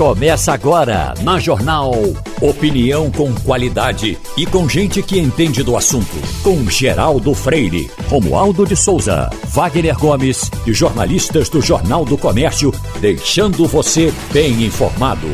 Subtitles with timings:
[0.00, 1.92] Começa agora na Jornal.
[2.40, 6.16] Opinião com qualidade e com gente que entende do assunto.
[6.42, 13.66] Com Geraldo Freire, Romualdo de Souza, Wagner Gomes e jornalistas do Jornal do Comércio, deixando
[13.66, 15.28] você bem informado.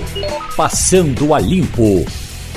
[0.57, 2.05] Passando a limpo.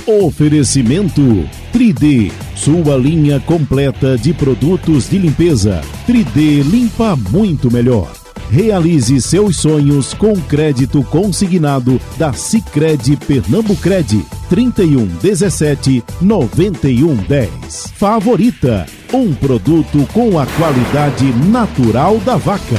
[0.08, 5.80] Oferecimento 3D, sua linha completa de produtos de limpeza.
[6.08, 8.19] 3D limpa muito melhor.
[8.52, 17.94] Realize seus sonhos com crédito consignado da Sicredi Pernambucred 31 17 91 10.
[17.94, 22.76] Favorita, um produto com a qualidade natural da vaca.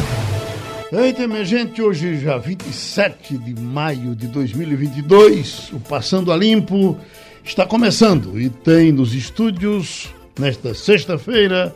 [0.91, 6.99] Eita, minha gente, hoje já 27 de maio de 2022, o Passando a Limpo
[7.45, 11.73] está começando e tem nos estúdios, nesta sexta-feira,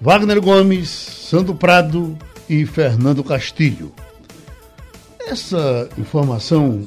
[0.00, 2.16] Wagner Gomes, Sandro Prado,
[2.48, 3.92] e Fernando Castilho.
[5.26, 6.84] Essa informação,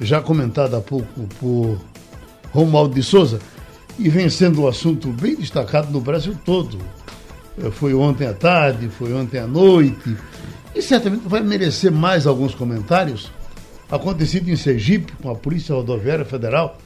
[0.00, 1.78] já comentada há pouco por
[2.50, 3.38] Romualdo de Souza,
[3.98, 6.78] e vem sendo um assunto bem destacado no Brasil todo.
[7.62, 10.16] Eh, foi ontem à tarde, foi ontem à noite,
[10.74, 13.30] e certamente vai merecer mais alguns comentários.
[13.90, 16.78] Acontecido em Sergipe, com a Polícia Rodoviária Federal,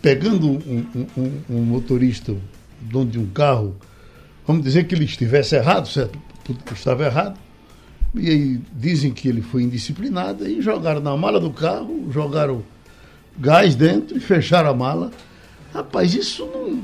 [0.00, 2.34] pegando um, um, um motorista
[2.80, 3.76] dono de um carro,
[4.46, 6.18] vamos dizer que ele estivesse errado, certo?
[6.72, 7.38] Estava errado.
[8.14, 12.62] E aí dizem que ele foi indisciplinado e jogaram na mala do carro, jogaram
[13.38, 15.10] gás dentro e fecharam a mala.
[15.72, 16.82] Rapaz, isso não.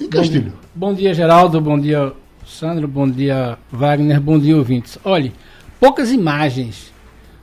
[0.00, 0.52] Em Castilho.
[0.74, 1.60] Bom, bom dia, Geraldo.
[1.60, 2.12] Bom dia,
[2.46, 2.86] Sandro.
[2.86, 4.20] Bom dia, Wagner.
[4.20, 4.98] Bom dia, ouvintes.
[5.04, 5.32] Olhe,
[5.80, 6.92] poucas imagens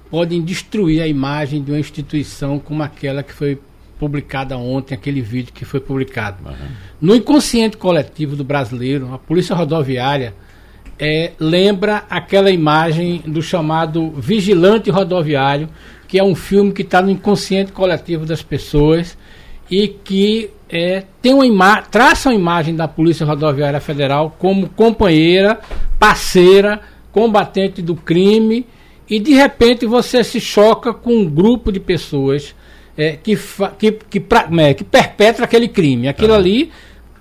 [0.10, 3.60] podem destruir a imagem de uma instituição como aquela que foi
[4.00, 6.38] publicada ontem, aquele vídeo que foi publicado.
[6.48, 6.56] Uhum.
[7.02, 10.34] No inconsciente coletivo do brasileiro, a Polícia Rodoviária
[10.98, 15.70] é, lembra aquela imagem do chamado Vigilante Rodoviário,
[16.08, 19.18] que é um filme que está no inconsciente coletivo das pessoas
[19.70, 25.60] e que é, tem uma traça uma imagem da Polícia Rodoviária Federal como companheira,
[26.00, 28.66] parceira, combatente do crime,
[29.10, 32.56] e de repente você se choca com um grupo de pessoas
[33.00, 33.40] é, que,
[33.78, 36.10] que, que, pra, é, que, perpetra aquele crime.
[36.10, 36.70] Aquilo ali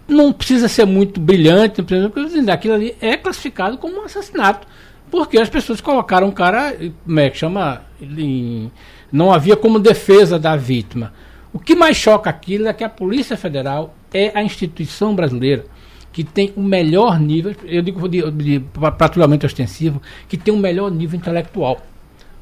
[0.09, 4.67] não precisa ser muito brilhante, precisa, aquilo ali é classificado como um assassinato.
[5.09, 7.83] Porque as pessoas colocaram um cara, como é que chama?
[9.13, 11.15] Não havia como defesa da vítima.
[11.53, 15.65] O que mais choca aquilo é que a Polícia Federal é a instituição brasileira
[16.13, 18.61] que tem o melhor nível, eu digo de, de
[18.99, 21.81] patrulhamento ostensivo, que tem o melhor nível intelectual.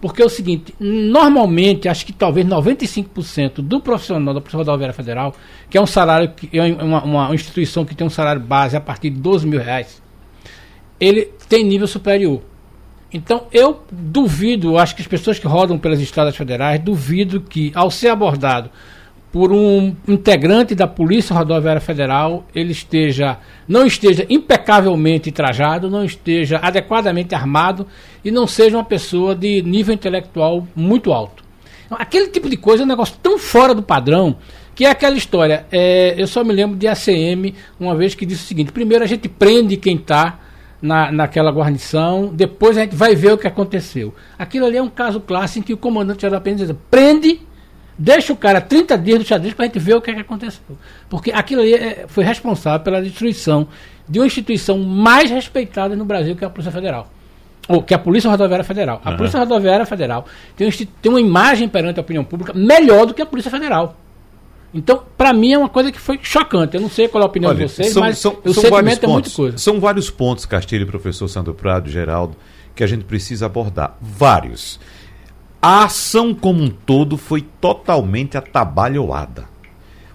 [0.01, 5.35] Porque é o seguinte, normalmente, acho que talvez 95% do profissional da Polícia Rodoviária Federal,
[5.71, 8.81] que é um salário, que é uma, uma, instituição que tem um salário base a
[8.81, 10.03] partir de 12 mil reais,
[11.01, 12.43] ele tem nível superior.
[13.13, 17.91] Então eu duvido, acho que as pessoas que rodam pelas estradas federais, duvido que ao
[17.91, 18.71] ser abordado
[19.37, 23.37] por um integrante da Polícia Rodoviária Federal, ele esteja
[23.69, 27.87] não esteja impecavelmente trajado, não esteja adequadamente armado
[28.25, 31.45] e não seja uma pessoa de nível intelectual muito alto.
[31.85, 34.39] Então, aquele tipo de coisa é um negócio tão fora do padrão
[34.75, 35.67] que é aquela história.
[35.71, 39.07] É, eu só me lembro de ACM uma vez que disse o seguinte: primeiro a
[39.07, 40.41] gente prende quem está
[40.81, 44.15] na, naquela guarnição, depois a gente vai ver o que aconteceu.
[44.39, 47.46] Aquilo ali é um caso clássico em que o comandante geral diz: prende
[47.99, 50.21] Deixa o cara 30 dias no xadrez para a gente ver o que, é que
[50.21, 50.61] aconteceu.
[51.09, 53.69] Porque aquilo ali é, foi responsável pela destruição
[54.09, 57.11] de uma instituição mais respeitada no Brasil, que é a Polícia Federal.
[57.69, 59.01] Ou que é a Polícia Rodoviária Federal.
[59.05, 59.17] A uhum.
[59.17, 60.27] Polícia Rodoviária Federal
[60.57, 63.97] tem, tem uma imagem perante a opinião pública melhor do que a Polícia Federal.
[64.75, 66.77] Então, para mim é uma coisa que foi chocante.
[66.77, 68.63] Eu não sei qual é a opinião Olha, de vocês, são, mas são, o são
[68.63, 69.57] sentimento é muita coisa.
[69.57, 72.37] São vários pontos, Castilho professor Sandro Prado, Geraldo,
[72.75, 73.97] que a gente precisa abordar.
[74.03, 74.79] Vários.
[75.61, 79.45] A ação como um todo foi totalmente atabalhoada.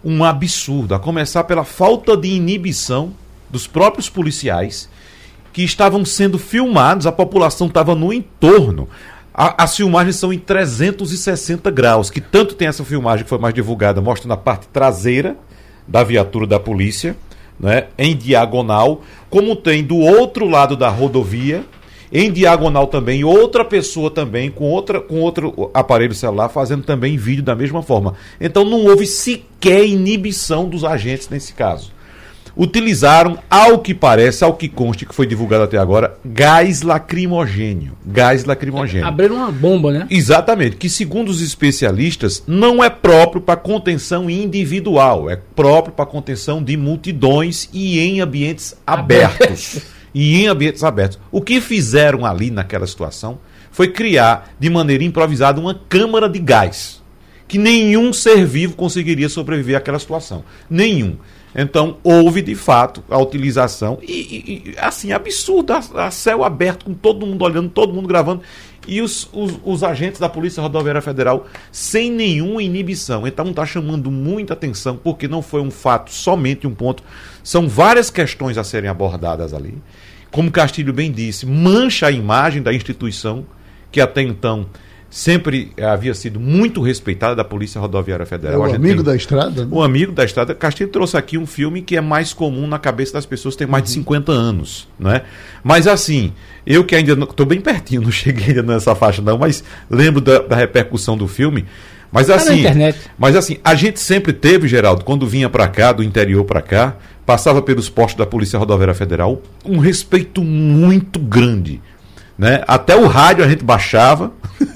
[0.04, 3.14] Um absurdo, a começar pela falta de inibição
[3.50, 4.90] dos próprios policiais
[5.54, 8.88] que estavam sendo filmados, a população estava no entorno.
[9.34, 14.02] As filmagens são em 360 graus, que tanto tem essa filmagem que foi mais divulgada,
[14.02, 15.38] mostrando a parte traseira
[15.88, 17.16] da viatura da polícia,
[17.60, 21.64] né, em diagonal, como tem do outro lado da rodovia,
[22.12, 27.44] em diagonal também, outra pessoa também com, outra, com outro aparelho celular fazendo também vídeo
[27.44, 28.16] da mesma forma.
[28.40, 31.92] Então não houve sequer inibição dos agentes nesse caso.
[32.56, 37.94] Utilizaram, ao que parece, ao que conste que foi divulgado até agora, gás lacrimogênio.
[38.06, 39.08] Gás lacrimogênio.
[39.08, 40.08] Abriram uma bomba, né?
[40.10, 46.62] Exatamente, que segundo os especialistas, não é próprio para contenção individual, é próprio para contenção
[46.62, 49.80] de multidões e em ambientes abertos.
[50.14, 51.20] e em ambientes abertos.
[51.32, 53.40] O que fizeram ali naquela situação
[53.72, 57.02] foi criar de maneira improvisada uma câmara de gás.
[57.48, 60.44] Que nenhum ser vivo conseguiria sobreviver àquela situação.
[60.70, 61.18] Nenhum.
[61.54, 66.94] Então, houve de fato a utilização, e, e assim, absurdo, a, a, céu aberto, com
[66.94, 68.42] todo mundo olhando, todo mundo gravando,
[68.88, 73.28] e os, os, os agentes da Polícia Rodoviária Federal sem nenhuma inibição.
[73.28, 77.04] Então, está chamando muita atenção, porque não foi um fato somente um ponto,
[77.44, 79.78] são várias questões a serem abordadas ali.
[80.32, 83.46] Como Castilho bem disse, mancha a imagem da instituição,
[83.92, 84.68] que até então
[85.12, 88.66] sempre havia sido muito respeitada da Polícia Rodoviária Federal.
[88.66, 89.04] É o amigo tem...
[89.04, 89.66] da estrada?
[89.66, 89.68] Né?
[89.70, 90.56] O amigo da estrada.
[90.56, 93.84] Castilho trouxe aqui um filme que é mais comum na cabeça das pessoas têm mais
[93.84, 94.38] de 50 uhum.
[94.38, 95.24] anos, né?
[95.62, 96.32] Mas assim,
[96.66, 100.40] eu que ainda estou bem pertinho, não cheguei ainda nessa faixa não, mas lembro da,
[100.40, 101.66] da repercussão do filme.
[102.10, 102.64] Mas tá assim,
[103.18, 106.98] mas assim, a gente sempre teve, Geraldo, quando vinha para cá, do interior para cá,
[107.32, 111.82] passava pelos postos da Polícia Rodoviária Federal, um respeito muito grande
[112.42, 112.64] né?
[112.68, 114.32] Até o rádio a gente baixava.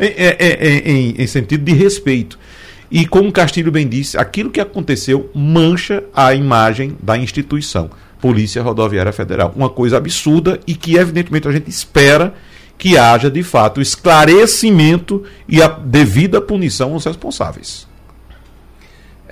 [0.00, 2.38] É em, em, em, em sentido de respeito.
[2.90, 7.90] E como Castilho bem disse, aquilo que aconteceu mancha a imagem da instituição,
[8.20, 9.52] Polícia Rodoviária Federal.
[9.56, 12.34] Uma coisa absurda e que, evidentemente, a gente espera
[12.78, 17.86] que haja, de fato, esclarecimento e a devida punição aos responsáveis.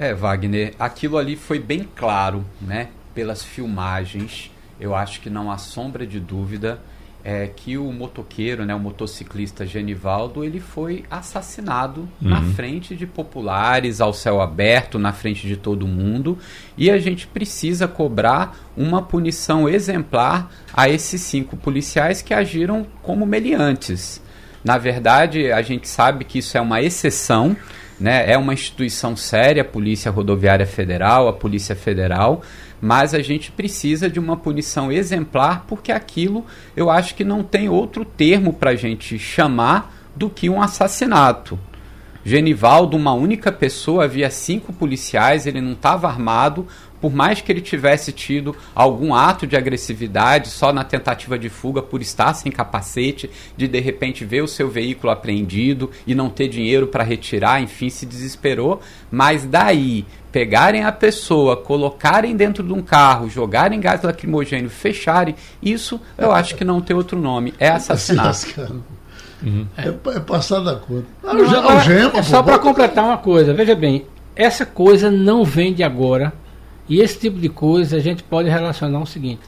[0.01, 2.89] É, Wagner, aquilo ali foi bem claro, né?
[3.15, 4.51] Pelas filmagens.
[4.81, 6.81] Eu acho que não há sombra de dúvida
[7.23, 12.31] é que o motoqueiro, né, o motociclista Genivaldo, ele foi assassinado uhum.
[12.31, 16.39] na frente de populares, ao céu aberto, na frente de todo mundo,
[16.79, 23.27] e a gente precisa cobrar uma punição exemplar a esses cinco policiais que agiram como
[23.27, 24.23] meliantes.
[24.65, 27.57] Na verdade, a gente sabe que isso é uma exceção,
[28.01, 28.25] né?
[28.31, 32.43] É uma instituição séria, a Polícia Rodoviária Federal, a Polícia Federal,
[32.81, 37.69] mas a gente precisa de uma punição exemplar, porque aquilo eu acho que não tem
[37.69, 41.59] outro termo para a gente chamar do que um assassinato.
[42.25, 46.67] Genivaldo, uma única pessoa, havia cinco policiais, ele não estava armado,
[47.01, 51.81] por mais que ele tivesse tido algum ato de agressividade só na tentativa de fuga
[51.81, 56.49] por estar sem capacete, de de repente ver o seu veículo apreendido e não ter
[56.49, 58.81] dinheiro para retirar, enfim, se desesperou,
[59.11, 66.01] mas daí pegarem a pessoa, colocarem dentro de um carro, jogarem gás lacrimogêneo, fecharem, isso
[66.17, 68.85] eu acho que não tem outro nome, é assassinato.
[69.43, 69.67] Uhum.
[69.77, 71.07] É, é passar da conta.
[71.25, 74.07] Ah, não, é só para completar uma coisa, veja bem,
[74.37, 76.33] essa coisa não vem de agora
[76.91, 79.43] e esse tipo de coisa a gente pode relacionar o seguinte: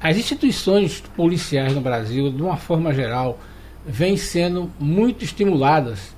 [0.00, 3.38] as instituições policiais no Brasil, de uma forma geral,
[3.84, 6.14] vêm sendo muito estimuladas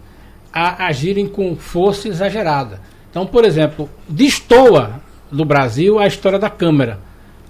[0.53, 2.81] a agirem com força exagerada.
[3.11, 5.01] Então, por exemplo, destoa
[5.33, 7.01] do Brasil a história da Câmara.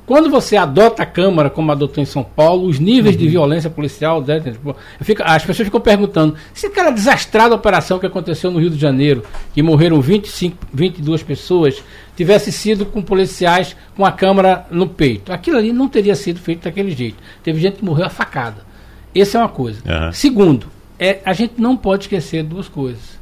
[0.08, 3.20] Quando você adota a Câmara, como adotou em São Paulo, os níveis uhum.
[3.20, 4.74] de violência policial, né, tipo,
[5.22, 9.22] as pessoas ficam perguntando se aquela desastrada operação que aconteceu no Rio de Janeiro,
[9.52, 11.84] que morreram 25, 22 pessoas,
[12.18, 15.32] tivesse sido com policiais com a Câmara no peito.
[15.32, 17.16] Aquilo ali não teria sido feito daquele jeito.
[17.44, 18.66] Teve gente que morreu a facada.
[19.14, 19.80] Essa é uma coisa.
[19.86, 20.12] Uhum.
[20.12, 20.66] Segundo,
[20.98, 23.16] é, a gente não pode esquecer duas coisas.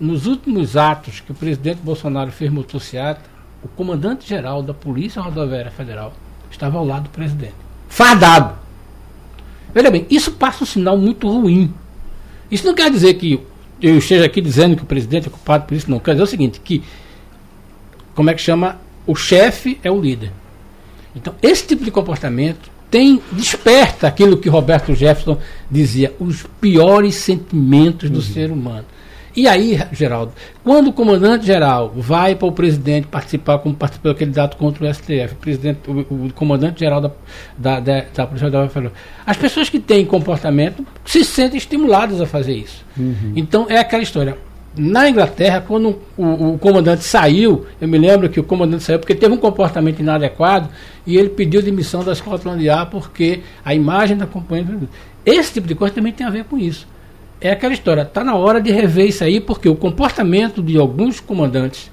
[0.00, 3.20] Nos últimos atos que o presidente Bolsonaro fez motocicleta,
[3.62, 6.12] o comandante-geral da Polícia Rodoviária Federal
[6.50, 7.54] estava ao lado do presidente.
[7.88, 8.58] Fardado.
[9.72, 11.72] Veja bem, isso passa um sinal muito ruim.
[12.50, 13.40] Isso não quer dizer que
[13.80, 16.00] eu esteja aqui dizendo que o presidente é culpado por isso, não.
[16.00, 16.82] Quer dizer o seguinte, que,
[18.14, 18.78] como é que chama?
[19.06, 20.32] O chefe é o líder.
[21.14, 25.38] Então, esse tipo de comportamento tem desperta aquilo que Roberto Jefferson
[25.70, 28.22] dizia, os piores sentimentos do uhum.
[28.22, 28.84] ser humano.
[29.36, 30.32] E aí, Geraldo,
[30.64, 35.34] quando o comandante-geral vai para o presidente participar, como participou aquele dado contra o STF,
[35.34, 37.10] o, presidente, o, o comandante-geral da,
[37.56, 38.92] da, da, da Polícia Federal falou,
[39.24, 42.84] as pessoas que têm comportamento se sentem estimuladas a fazer isso.
[42.98, 43.32] Uhum.
[43.36, 44.36] Então, é aquela história.
[44.76, 49.14] Na Inglaterra, quando o, o, comandante saiu, eu me lembro que o comandante saiu porque
[49.14, 50.68] teve um comportamento inadequado
[51.04, 54.88] e ele pediu demissão da Scotland Yard porque a imagem da companhia.
[55.26, 56.86] Esse tipo de coisa também tem a ver com isso
[57.40, 61.20] é aquela história, está na hora de rever isso aí, porque o comportamento de alguns
[61.20, 61.90] comandantes,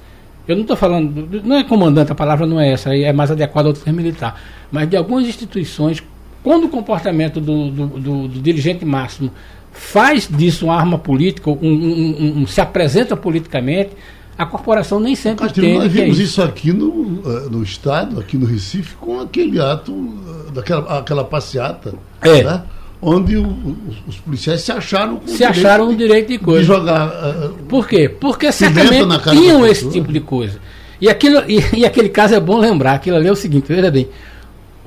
[0.47, 3.69] eu não estou falando, não é comandante, a palavra não é essa, é mais adequada
[3.69, 6.03] ao termo militar, mas de algumas instituições,
[6.43, 9.31] quando o comportamento do, do, do, do dirigente máximo
[9.77, 13.91] faz disso uma arma política, um, um, um, se apresenta politicamente,
[14.37, 15.83] a corporação nem sempre Castilho, entende.
[15.85, 16.31] Nós é vimos é isso.
[16.31, 16.43] isso.
[16.43, 21.93] aqui no, eh, no Estado, aqui no Recife, com aquele ato, eh, daquela aquela passeata.
[22.21, 22.43] É.
[22.43, 22.63] Né?
[22.99, 26.61] onde o, os, policiais se acharam se acharam o direito de coisa.
[26.61, 27.07] De jogar.
[27.07, 28.09] Uh, Por quê?
[28.09, 30.59] Porque certamente tinham esse tipo de coisa.
[30.99, 33.91] E, aquilo, e, e, aquele caso é bom lembrar, aquilo ali é o seguinte, veja
[33.91, 34.09] bem,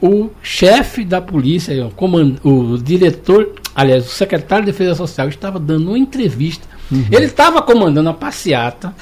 [0.03, 5.59] o chefe da polícia, o, comand, o diretor, aliás, o secretário de Defesa Social estava
[5.59, 6.67] dando uma entrevista.
[6.91, 7.07] Uhum.
[7.11, 8.95] Ele estava comandando a passeata,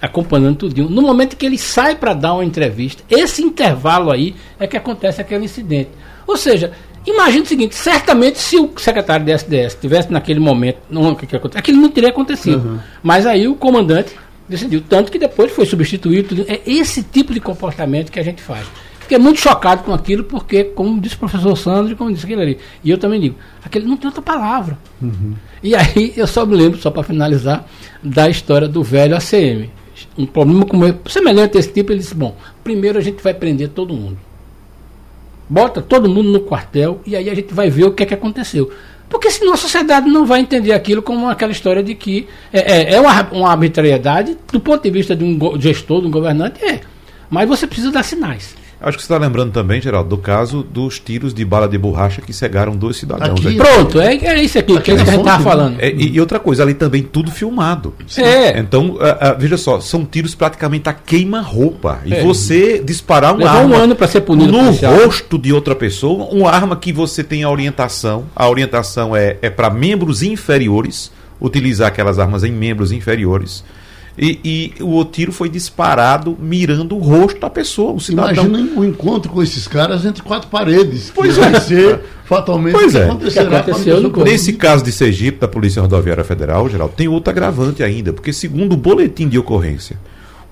[0.00, 0.88] acompanhando tudinho.
[0.88, 5.20] No momento que ele sai para dar uma entrevista, esse intervalo aí é que acontece
[5.20, 5.90] aquele incidente.
[6.26, 6.72] Ou seja,
[7.06, 11.36] imagine o seguinte: certamente se o secretário de SDS tivesse naquele momento, não, que, que
[11.36, 12.68] acontece, aquilo não teria acontecido.
[12.68, 12.78] Uhum.
[13.02, 14.14] Mas aí o comandante
[14.48, 16.44] decidiu, tanto que depois foi substituído.
[16.48, 18.66] É esse tipo de comportamento que a gente faz.
[19.12, 22.58] Fiquei muito chocado com aquilo, porque, como disse o professor Sandro, como disse aquele ali,
[22.82, 24.78] e eu também digo, aquele não tem outra palavra.
[25.02, 25.34] Uhum.
[25.62, 27.66] E aí eu só me lembro, só para finalizar,
[28.02, 29.68] da história do velho ACM.
[30.16, 33.68] Um problema como semelhante a esse tipo, ele disse, bom, primeiro a gente vai prender
[33.68, 34.16] todo mundo.
[35.46, 38.14] Bota todo mundo no quartel e aí a gente vai ver o que é que
[38.14, 38.72] aconteceu.
[39.10, 42.94] Porque senão a sociedade não vai entender aquilo como aquela história de que é, é,
[42.94, 46.80] é uma, uma arbitrariedade do ponto de vista de um gestor, de um governante, é.
[47.28, 48.61] Mas você precisa dar sinais.
[48.82, 52.20] Acho que você está lembrando também, Geraldo, do caso dos tiros de bala de borracha
[52.20, 53.38] que cegaram dois cidadãos.
[53.38, 55.80] Aqui, Pronto, é, é isso aqui, aqui que a gente estava falando.
[55.80, 57.94] É, e, e, outra coisa, ali também tudo filmado.
[58.18, 58.58] É.
[58.58, 58.98] Então,
[59.38, 62.00] veja só, são tiros praticamente a queima-roupa.
[62.04, 62.22] E é.
[62.22, 66.50] você disparar uma arma um ano para ser punido no rosto de outra pessoa, uma
[66.50, 72.18] arma que você tem a orientação, a orientação é, é para membros inferiores, utilizar aquelas
[72.18, 73.64] armas em membros inferiores.
[74.16, 74.38] E,
[74.78, 78.44] e, o tiro foi disparado mirando o rosto da pessoa, o cidadão.
[78.44, 81.10] Imagina o encontro com esses caras entre quatro paredes.
[81.14, 81.50] Pois é.
[81.50, 83.04] Vai ser fatalmente pois é.
[83.04, 83.62] acontecerá.
[83.62, 88.32] Que Nesse caso de Sergipe, da Polícia Rodoviária Federal, geral, tem outro agravante ainda, porque
[88.32, 89.96] segundo o boletim de ocorrência,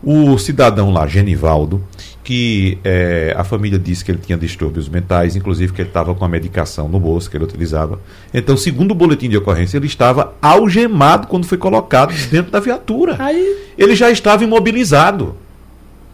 [0.03, 1.83] o cidadão lá, Genivaldo,
[2.25, 6.25] que é, a família disse que ele tinha distúrbios mentais, inclusive que ele estava com
[6.25, 8.01] a medicação no bolso que ele utilizava.
[8.33, 13.17] Então, segundo o boletim de ocorrência, ele estava algemado quando foi colocado dentro da viatura.
[13.19, 13.57] Aí...
[13.77, 15.35] Ele já estava imobilizado.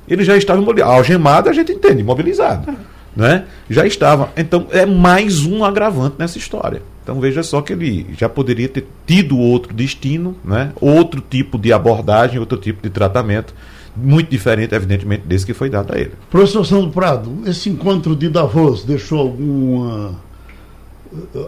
[0.09, 0.93] Ele já estava imobilizado.
[0.93, 2.75] Algemado a gente entende, imobilizado.
[3.15, 3.45] Né?
[3.69, 4.31] Já estava.
[4.37, 6.83] Então, é mais um agravante nessa história.
[7.03, 10.73] Então veja só que ele já poderia ter tido outro destino, né?
[10.81, 13.55] outro tipo de abordagem, outro tipo de tratamento
[13.97, 16.13] muito diferente, evidentemente, desse que foi dado a ele.
[16.31, 20.15] Professor Sandro Prado, esse encontro de Davos deixou alguma,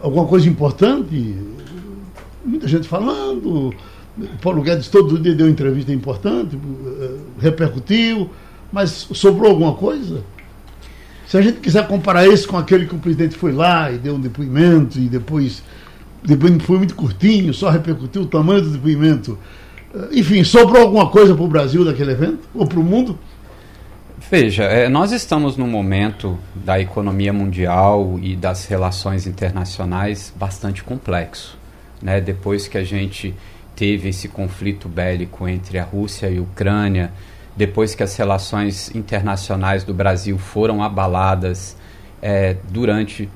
[0.03, 1.37] alguma coisa importante?
[2.45, 3.75] Muita gente falando,
[4.41, 8.31] Paulo Guedes todo dia deu entrevista importante, eh, repercutiu,
[8.73, 10.23] mas sobrou alguma coisa?
[11.27, 14.15] Se a gente quiser comparar esse com aquele que o presidente foi lá e deu
[14.15, 15.63] um depoimento e depois,
[16.25, 19.39] depois foi muito curtinho, só repercutiu o tamanho do depoimento
[20.13, 22.49] enfim, sobrou alguma coisa para o Brasil daquele evento?
[22.55, 23.19] Ou para o mundo?
[24.31, 31.57] Veja, é, nós estamos num momento da economia mundial e das relações internacionais bastante complexo.
[32.03, 32.21] Né?
[32.21, 33.35] Depois que a gente
[33.75, 37.13] teve esse conflito bélico entre a Rússia e a Ucrânia,
[37.57, 41.77] depois que as relações internacionais do Brasil foram abaladas
[42.21, 43.29] é, durante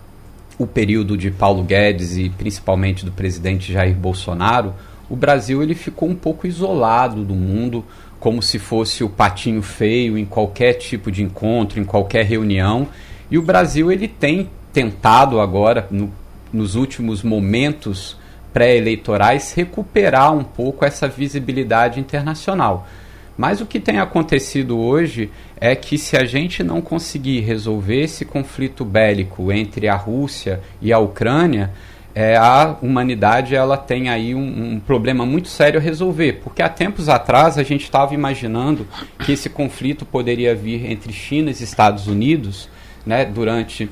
[0.59, 4.75] o período de Paulo Guedes e principalmente do presidente Jair Bolsonaro,
[5.13, 7.85] o Brasil ele ficou um pouco isolado do mundo,
[8.19, 12.89] como se fosse o patinho feio em qualquer tipo de encontro, em qualquer reunião.
[13.31, 16.11] E o Brasil ele tem tentado agora, no,
[16.51, 18.17] nos últimos momentos
[18.55, 22.89] pré-eleitorais, recuperar um pouco essa visibilidade internacional.
[23.37, 28.25] Mas o que tem acontecido hoje é que se a gente não conseguir resolver esse
[28.25, 31.71] conflito bélico entre a Rússia e a Ucrânia,
[32.15, 36.69] é, a humanidade ela tem aí um, um, problema muito sério a resolver, porque há
[36.69, 38.87] tempos atrás a gente estava imaginando
[39.19, 42.69] que esse conflito poderia vir entre China e Estados Unidos,
[43.07, 43.89] né, durante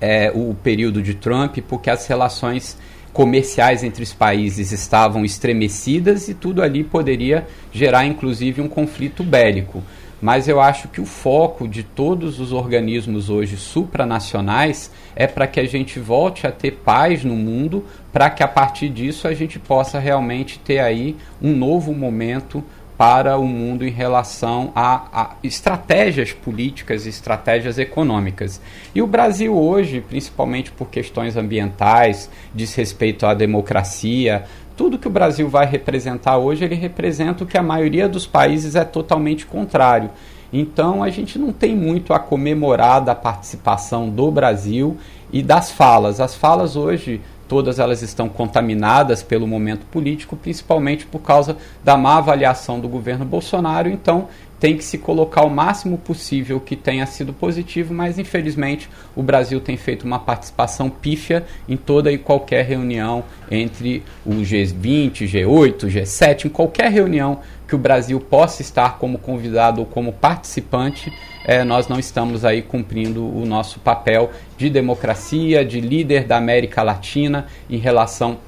[0.00, 2.76] é, o período de Trump, porque as relações
[3.12, 9.82] comerciais entre os países estavam estremecidas e tudo ali poderia gerar inclusive um conflito bélico
[10.20, 15.60] mas eu acho que o foco de todos os organismos hoje supranacionais é para que
[15.60, 19.58] a gente volte a ter paz no mundo, para que a partir disso a gente
[19.58, 22.64] possa realmente ter aí um novo momento
[22.96, 28.60] para o mundo em relação a, a estratégias políticas e estratégias econômicas.
[28.94, 34.44] E o Brasil hoje, principalmente por questões ambientais, diz respeito à democracia,
[34.76, 38.76] tudo que o Brasil vai representar hoje, ele representa o que a maioria dos países
[38.76, 40.10] é totalmente contrário.
[40.52, 44.96] Então a gente não tem muito a comemorar da participação do Brasil
[45.32, 46.20] e das falas.
[46.20, 52.18] As falas hoje, todas elas estão contaminadas pelo momento político, principalmente por causa da má
[52.18, 53.88] avaliação do governo Bolsonaro.
[53.88, 54.28] Então
[54.58, 59.60] tem que se colocar o máximo possível que tenha sido positivo, mas infelizmente o Brasil
[59.60, 66.46] tem feito uma participação pífia em toda e qualquer reunião entre o G20, G8, G7,
[66.46, 71.12] em qualquer reunião que o Brasil possa estar como convidado ou como participante,
[71.44, 76.82] é, nós não estamos aí cumprindo o nosso papel de democracia, de líder da América
[76.82, 78.38] Latina em relação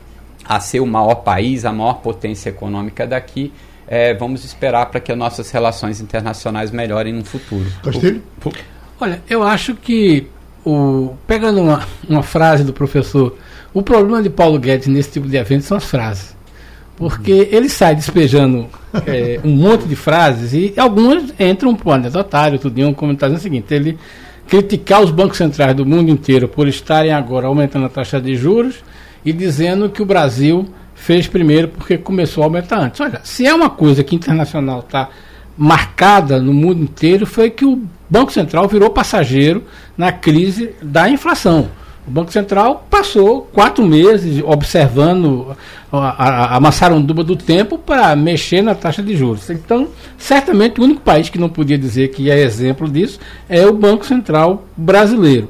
[0.44, 3.52] a ser o maior país, a maior potência econômica daqui
[3.88, 7.66] é, vamos esperar para que as nossas relações internacionais melhorem no futuro.
[7.82, 8.22] Castilho?
[9.00, 10.26] Olha, eu acho que,
[10.64, 13.36] o, pegando uma, uma frase do professor,
[13.72, 16.36] o problema de Paulo Guedes nesse tipo de evento são as frases.
[16.96, 17.48] Porque uhum.
[17.50, 18.66] ele sai despejando
[19.06, 23.38] é, um monte de frases e algumas entram para o anedotário, tudo um comentário o
[23.38, 23.98] seguinte, ele
[24.48, 28.82] criticar os bancos centrais do mundo inteiro por estarem agora aumentando a taxa de juros
[29.24, 30.66] e dizendo que o Brasil
[31.08, 33.00] fez primeiro porque começou a aumentar antes.
[33.00, 35.08] Olha, se é uma coisa que internacional está
[35.56, 39.64] marcada no mundo inteiro, foi que o Banco Central virou passageiro
[39.96, 41.70] na crise da inflação.
[42.06, 45.56] O Banco Central passou quatro meses observando
[45.90, 49.48] a, a, a maçaranduba do tempo para mexer na taxa de juros.
[49.48, 49.88] Então,
[50.18, 54.04] certamente, o único país que não podia dizer que é exemplo disso é o Banco
[54.04, 55.48] Central brasileiro.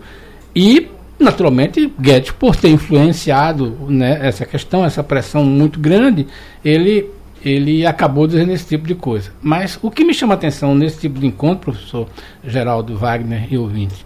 [0.54, 0.86] E
[1.18, 6.26] Naturalmente, Guedes, por ter influenciado né, essa questão, essa pressão muito grande,
[6.64, 7.10] ele,
[7.44, 9.32] ele acabou dizendo esse tipo de coisa.
[9.42, 12.08] Mas o que me chama a atenção nesse tipo de encontro, professor
[12.44, 14.04] Geraldo Wagner e ouvintes,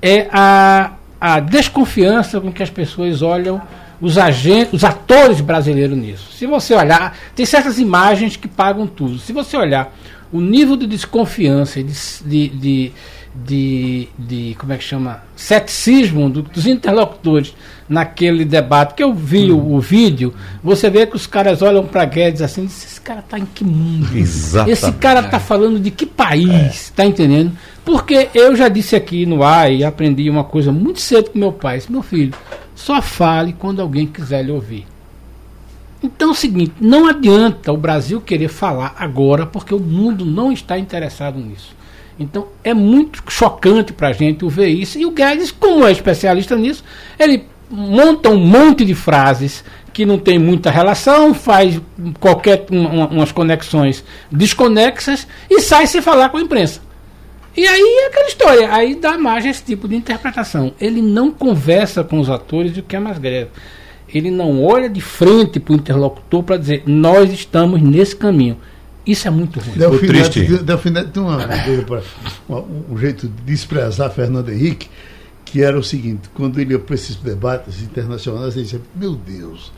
[0.00, 3.60] é a, a desconfiança com que as pessoas olham
[4.00, 6.32] os agentes, os atores brasileiros nisso.
[6.32, 9.18] Se você olhar, tem certas imagens que pagam tudo.
[9.18, 9.94] Se você olhar
[10.32, 11.92] o nível de desconfiança, de,
[12.24, 12.92] de, de
[13.34, 17.54] de, de como é que chama ceticismo do, dos interlocutores
[17.88, 19.58] naquele debate que eu vi hum.
[19.58, 23.38] o, o, vídeo você vê que os caras olham para Guedes assim esse cara está
[23.38, 24.72] em que mundo Exatamente.
[24.72, 27.04] esse cara está falando de que país é.
[27.04, 27.52] entendendo
[27.84, 31.52] porque eu já disse aqui no ar e aprendi uma coisa muito cedo com meu
[31.52, 32.34] pai meu filho
[32.74, 34.86] só fale quando alguém quiser lhe ouvir
[36.04, 40.52] então é o seguinte, não adianta o Brasil querer falar agora, porque o mundo não
[40.52, 41.74] está interessado nisso.
[42.18, 44.98] Então é muito chocante para a gente ver isso.
[44.98, 46.84] E o Guedes, como é especialista nisso,
[47.18, 51.80] ele monta um monte de frases que não tem muita relação, faz
[52.18, 56.80] qualquer um, umas conexões desconexas e sai sem falar com a imprensa.
[57.56, 60.74] E aí é aquela história, aí dá margem a esse tipo de interpretação.
[60.80, 63.50] Ele não conversa com os atores, o que é mais grave.
[64.12, 68.58] Ele não olha de frente para o interlocutor para dizer, nós estamos nesse caminho.
[69.06, 69.76] Isso é muito ruim.
[69.76, 71.38] Delfinete, Delfinete tem uma,
[72.48, 74.88] uma, um jeito de desprezar Fernando Henrique,
[75.44, 79.72] que era o seguinte, quando ele ia para esses debates internacionais, ele dizia, meu Deus,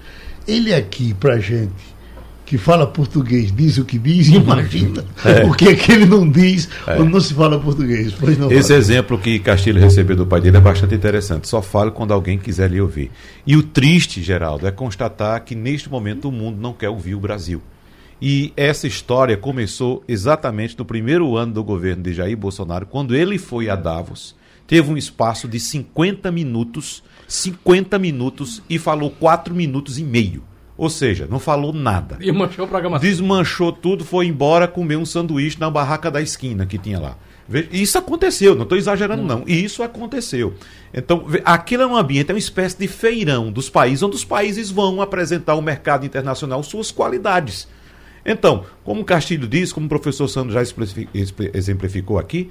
[0.47, 1.97] ele aqui para gente
[2.47, 5.45] que fala português diz o que diz, imagina é.
[5.45, 6.95] o que é que ele não diz é.
[6.95, 8.15] quando não se fala português.
[8.39, 8.79] Não Esse fala.
[8.79, 11.49] exemplo que Castilho recebeu do pai dele é bastante interessante.
[11.49, 13.11] Só fale quando alguém quiser lhe ouvir.
[13.45, 17.21] E o triste, Geraldo, é constatar que neste momento o mundo não quer ouvir o
[17.21, 17.61] Brasil.
[18.21, 23.39] E essa história começou exatamente no primeiro ano do governo de Jair Bolsonaro, quando ele
[23.39, 24.35] foi a Davos,
[24.67, 30.43] teve um espaço de 50 minutos, 50 minutos e falou 4 minutos e meio.
[30.79, 32.17] Ou seja, não falou nada.
[32.17, 33.09] Desmanchou a programação.
[33.09, 37.17] Desmanchou tudo, foi embora comer um sanduíche na barraca da esquina que tinha lá.
[37.71, 39.39] Isso aconteceu, não estou exagerando, não.
[39.39, 39.49] não.
[39.49, 40.55] Isso aconteceu.
[40.93, 44.71] Então, aquilo é um ambiente, é uma espécie de feirão dos países, onde os países
[44.71, 47.69] vão apresentar ao mercado internacional suas qualidades.
[48.27, 50.61] Então, como o Castilho disse, como o professor Sandro já
[51.55, 52.51] exemplificou aqui,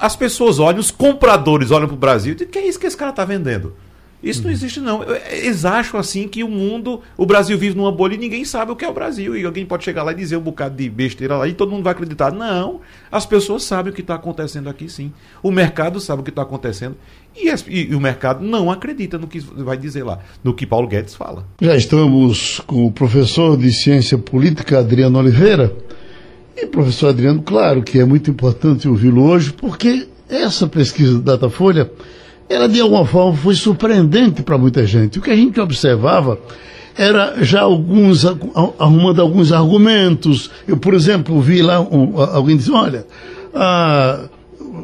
[0.00, 2.86] as pessoas olham, os compradores olham para o Brasil e dizem, que é isso que
[2.86, 3.74] esse cara está vendendo?
[4.22, 4.52] Isso não uhum.
[4.52, 5.02] existe, não.
[5.30, 8.76] Eles acham assim que o mundo, o Brasil vive numa bolha e ninguém sabe o
[8.76, 9.36] que é o Brasil.
[9.36, 11.84] E alguém pode chegar lá e dizer um bocado de besteira lá e todo mundo
[11.84, 12.32] vai acreditar.
[12.32, 15.12] Não, as pessoas sabem o que está acontecendo aqui sim.
[15.42, 16.96] O mercado sabe o que está acontecendo.
[17.36, 20.88] E, e, e, o mercado não acredita no que vai dizer lá, no que Paulo
[20.88, 21.44] Guedes fala.
[21.60, 25.74] Já estamos com o professor de Ciência Política, Adriano Oliveira.
[26.56, 31.90] E professor Adriano, claro que é muito importante ouvi-lo hoje, porque essa pesquisa do Datafolha
[32.48, 35.18] ela de alguma forma foi surpreendente para muita gente.
[35.18, 36.38] O que a gente observava
[36.96, 38.24] era já alguns,
[38.78, 40.50] arrumando alguns argumentos.
[40.66, 43.06] Eu, por exemplo, vi lá um, alguém dizer, olha,
[43.54, 44.28] a,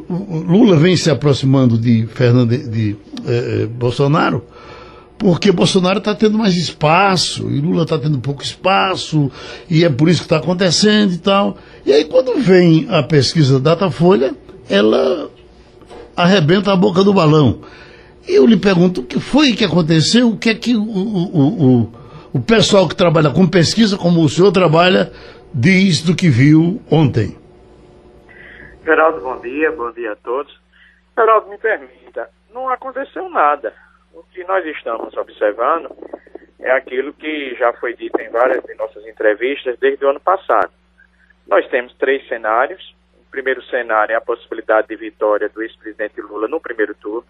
[0.09, 2.95] Lula vem se aproximando de Fernando de,
[3.25, 4.43] eh, Bolsonaro
[5.23, 9.31] porque Bolsonaro está tendo mais espaço e Lula está tendo pouco espaço
[9.69, 11.57] e é por isso que está acontecendo e tal.
[11.85, 14.35] E aí quando vem a pesquisa Datafolha,
[14.69, 15.29] ela
[16.15, 17.61] arrebenta a boca do balão.
[18.27, 21.93] Eu lhe pergunto o que foi que aconteceu, o que é que o, o, o,
[22.33, 25.11] o pessoal que trabalha com pesquisa, como o senhor trabalha,
[25.53, 27.37] diz do que viu ontem.
[28.83, 30.53] Geraldo, bom dia, bom dia a todos.
[31.17, 33.73] Geraldo, me permita, não aconteceu nada.
[34.13, 35.89] O que nós estamos observando
[36.59, 40.71] é aquilo que já foi dito em várias de nossas entrevistas desde o ano passado.
[41.47, 42.95] Nós temos três cenários.
[43.33, 47.25] Primeiro cenário é a possibilidade de vitória do ex-presidente Lula no primeiro turno.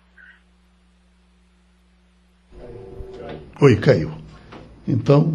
[3.62, 4.12] Oi, caiu.
[4.86, 5.32] Então,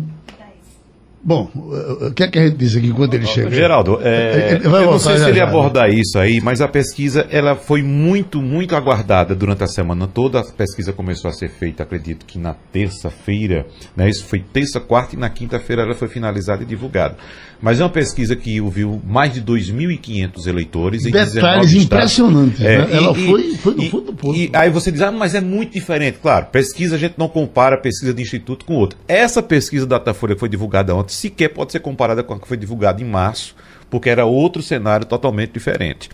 [1.22, 3.50] Bom, o que é que a gente diz aqui quando ele chega?
[3.50, 7.83] Geraldo, é, eu não sei se ele abordar isso aí, mas a pesquisa ela foi
[7.83, 10.40] muito, muito aguardada durante a semana toda.
[10.40, 14.09] A pesquisa começou a ser feita, acredito que na terça-feira, né?
[14.09, 17.16] Isso foi terça, quarta e na quinta-feira ela foi finalizada e divulgada.
[17.61, 22.88] Mas é uma pesquisa que ouviu mais de 2.500 eleitores em Detalhes impressionantes, é, né?
[22.92, 24.38] Ela e, foi, foi no fundo do poço.
[24.38, 26.18] E aí você diz, ah, mas é muito diferente.
[26.22, 28.96] Claro, pesquisa a gente não compara pesquisa de instituto com outra.
[29.09, 32.49] Essa pesquisa da Datafolha que foi divulgada ontem sequer pode ser comparada com a que
[32.49, 33.55] foi divulgada em março,
[33.90, 36.09] porque era outro cenário totalmente diferente.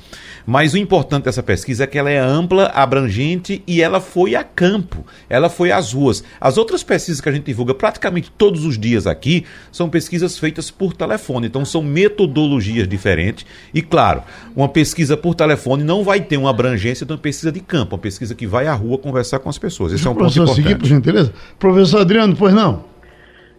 [0.46, 4.44] Mas o importante dessa pesquisa é que ela é ampla, abrangente e ela foi a
[4.44, 6.22] campo, ela foi às ruas.
[6.38, 10.70] As outras pesquisas que a gente divulga praticamente todos os dias aqui são pesquisas feitas
[10.70, 13.46] por telefone, então são metodologias diferentes.
[13.72, 14.22] E claro,
[14.54, 18.02] uma pesquisa por telefone não vai ter uma abrangência de uma pesquisa de campo, uma
[18.02, 19.92] pesquisa que vai à rua conversar com as pessoas.
[19.92, 20.56] Esse é um ponto importante.
[20.56, 21.32] Seguir, por gentileza.
[21.58, 22.84] Professor Adriano, pois não?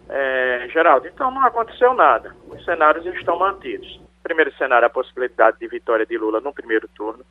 [0.08, 2.34] É, Geraldo, então não aconteceu nada.
[2.48, 7.24] Os cenários estão mantidos primeiro cenário, a possibilidade de vitória de Lula no primeiro turno.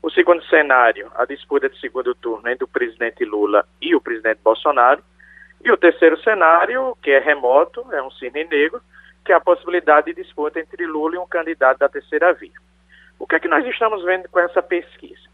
[0.00, 4.38] O segundo cenário, a disputa de segundo turno entre o presidente Lula e o presidente
[4.44, 5.02] Bolsonaro.
[5.64, 8.80] E o terceiro cenário, que é remoto, é um cisne negro,
[9.24, 12.52] que é a possibilidade de disputa entre Lula e um candidato da terceira via.
[13.18, 15.28] O que é que nós estamos vendo com essa pesquisa?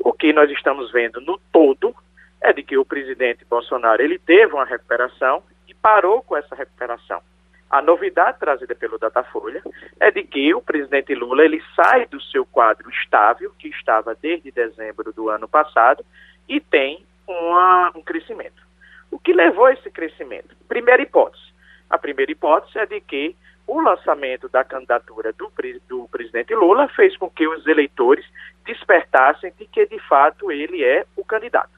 [0.00, 1.94] O que nós estamos vendo no todo
[2.40, 5.44] é de que o presidente Bolsonaro ele teve uma recuperação
[5.82, 7.20] parou com essa recuperação.
[7.68, 9.62] A novidade trazida pelo Datafolha
[9.98, 14.50] é de que o presidente Lula ele sai do seu quadro estável, que estava desde
[14.50, 16.04] dezembro do ano passado,
[16.48, 18.62] e tem uma, um crescimento.
[19.10, 20.54] O que levou a esse crescimento?
[20.68, 21.42] Primeira hipótese.
[21.88, 23.34] A primeira hipótese é de que
[23.66, 25.50] o lançamento da candidatura do,
[25.88, 28.24] do presidente Lula fez com que os eleitores
[28.66, 31.70] despertassem de que, de fato, ele é o candidato.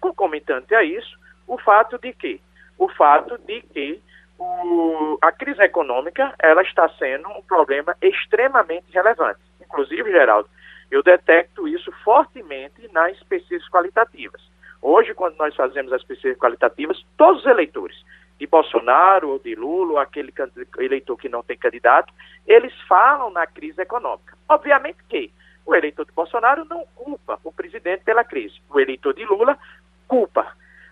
[0.00, 1.16] Concomitante a isso,
[1.46, 2.40] o fato de que,
[2.78, 4.00] o fato de que
[4.38, 9.40] o, a crise econômica ela está sendo um problema extremamente relevante.
[9.60, 10.48] Inclusive, Geraldo,
[10.90, 14.40] eu detecto isso fortemente nas pesquisas qualitativas.
[14.82, 17.96] Hoje, quando nós fazemos as pesquisas qualitativas, todos os eleitores,
[18.38, 20.32] de Bolsonaro ou de Lula, ou aquele
[20.78, 22.12] eleitor que não tem candidato,
[22.46, 24.36] eles falam na crise econômica.
[24.48, 25.32] Obviamente que
[25.64, 28.60] o eleitor de Bolsonaro não culpa o presidente pela crise.
[28.70, 29.58] O eleitor de Lula
[30.06, 30.46] culpa.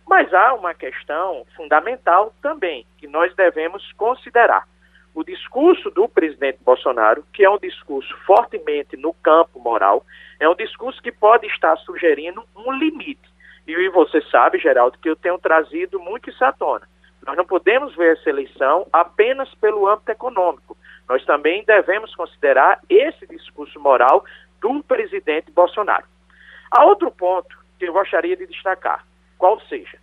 [0.07, 4.67] Mas há uma questão fundamental também que nós devemos considerar.
[5.15, 10.05] O discurso do presidente Bolsonaro, que é um discurso fortemente no campo moral,
[10.41, 13.23] é um discurso que pode estar sugerindo um limite.
[13.67, 16.87] E você sabe, Geraldo, que eu tenho trazido muito isso à tona.
[17.27, 20.77] Nós não podemos ver essa eleição apenas pelo âmbito econômico.
[21.09, 24.25] Nós também devemos considerar esse discurso moral
[24.61, 26.05] do presidente Bolsonaro.
[26.71, 29.05] Há outro ponto que eu gostaria de destacar
[29.45, 29.99] qual seja,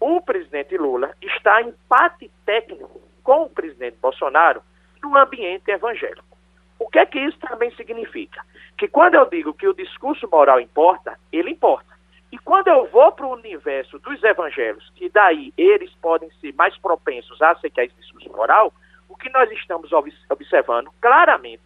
[0.00, 4.62] o presidente Lula está em empate técnico com o presidente Bolsonaro
[5.00, 6.36] no ambiente evangélico.
[6.76, 8.44] O que é que isso também significa?
[8.76, 11.94] Que quando eu digo que o discurso moral importa, ele importa.
[12.32, 16.76] E quando eu vou para o universo dos evangelhos, que daí eles podem ser mais
[16.76, 18.72] propensos a aceitar esse discurso moral,
[19.08, 19.92] o que nós estamos
[20.28, 21.62] observando claramente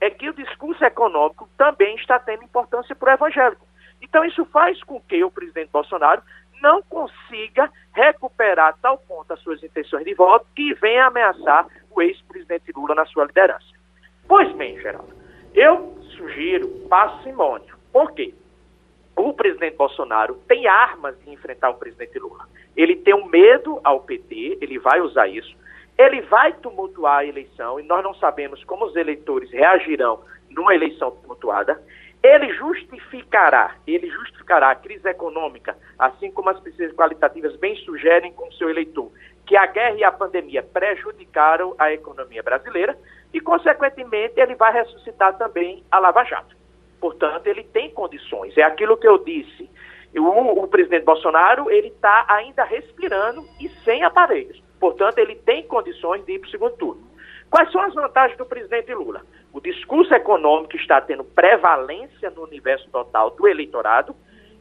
[0.00, 3.66] é que o discurso econômico também está tendo importância para o evangélico.
[4.00, 6.22] Então, isso faz com que o presidente Bolsonaro
[6.62, 12.02] não consiga recuperar a tal ponto as suas intenções de voto que venha ameaçar o
[12.02, 13.66] ex-presidente Lula na sua liderança.
[14.26, 15.12] Pois bem, Geraldo,
[15.54, 17.72] eu sugiro parcimônia.
[17.92, 18.34] Por quê?
[19.16, 22.46] O presidente Bolsonaro tem armas de enfrentar o presidente Lula.
[22.76, 25.56] Ele tem um medo ao PT, ele vai usar isso.
[25.96, 31.10] Ele vai tumultuar a eleição e nós não sabemos como os eleitores reagirão numa eleição
[31.10, 31.82] tumultuada.
[32.22, 38.50] Ele justificará, ele justificará a crise econômica, assim como as pesquisas qualitativas bem sugerem com
[38.52, 39.10] seu eleitor,
[39.46, 42.98] que a guerra e a pandemia prejudicaram a economia brasileira
[43.32, 46.56] e, consequentemente, ele vai ressuscitar também a Lava Jato.
[47.00, 48.56] Portanto, ele tem condições.
[48.58, 49.70] É aquilo que eu disse.
[50.16, 54.60] O, o presidente Bolsonaro ele está ainda respirando e sem aparelhos.
[54.80, 57.08] Portanto, ele tem condições de ir para o segundo turno.
[57.50, 59.22] Quais são as vantagens do presidente Lula?
[59.52, 64.14] O discurso econômico está tendo prevalência no universo total do eleitorado.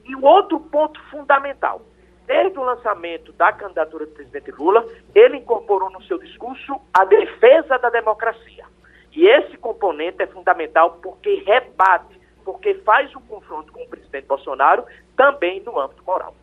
[0.05, 1.81] E o outro ponto fundamental,
[2.25, 7.77] desde o lançamento da candidatura do presidente Lula, ele incorporou no seu discurso a defesa
[7.77, 8.65] da democracia.
[9.13, 14.85] E esse componente é fundamental porque embate, porque faz um confronto com o presidente Bolsonaro
[15.15, 16.33] também no âmbito moral.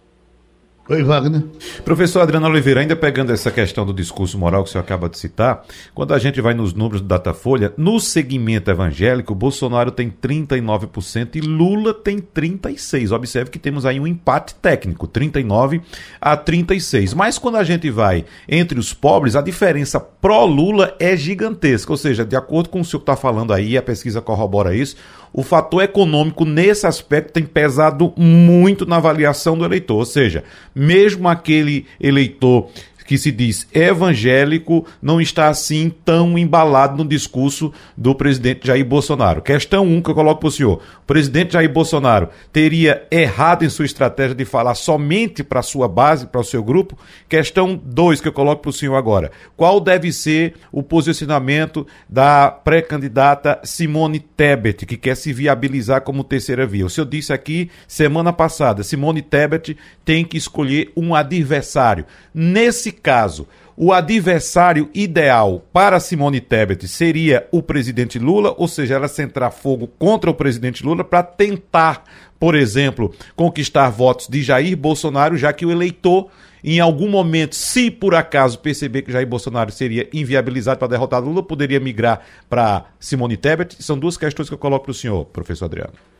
[0.87, 1.43] Oi, Wagner.
[1.83, 5.17] Professor Adriano Oliveira, ainda pegando essa questão do discurso moral que o senhor acaba de
[5.17, 11.37] citar, quando a gente vai nos números do Datafolha, no segmento evangélico, Bolsonaro tem 39%
[11.37, 13.13] e Lula tem 36%.
[13.13, 15.81] Observe que temos aí um empate técnico, 39
[16.21, 17.15] a 36.
[17.15, 21.93] Mas quando a gente vai entre os pobres, a diferença pró-Lula é gigantesca.
[21.93, 24.97] Ou seja, de acordo com o senhor que está falando aí, a pesquisa corrobora isso,
[25.37, 29.97] o fator econômico nesse aspecto tem pesado muito na avaliação do eleitor.
[29.97, 32.71] Ou seja, mesmo aquele eleitor
[33.07, 39.43] que se diz evangélico não está assim tão embalado no discurso do presidente Jair Bolsonaro.
[39.43, 40.81] Questão 1 um que eu coloco para o senhor.
[41.03, 45.87] O presidente Jair Bolsonaro teria errado em sua estratégia de falar somente para a sua
[45.87, 46.99] base, para o seu grupo?
[47.29, 49.31] Questão 2 que eu coloco para o senhor agora.
[49.57, 56.67] Qual deve ser o posicionamento da pré-candidata Simone Tebet, que quer se viabilizar como terceira
[56.67, 56.87] via?
[56.87, 62.05] O senhor disse aqui semana passada, Simone Tebet tem que escolher um adversário.
[62.33, 69.09] Nesse caso, o adversário ideal para Simone Tebet seria o presidente Lula, ou seja, ela
[69.09, 72.05] centrar fogo contra o presidente Lula para tentar,
[72.39, 76.29] por exemplo, conquistar votos de Jair Bolsonaro, já que o eleitor,
[76.63, 81.43] em algum momento, se por acaso perceber que Jair Bolsonaro seria inviabilizado para derrotar Lula,
[81.43, 83.77] poderia migrar para Simone Tebet.
[83.83, 86.14] São duas questões que eu coloco para o senhor, professor Adriano.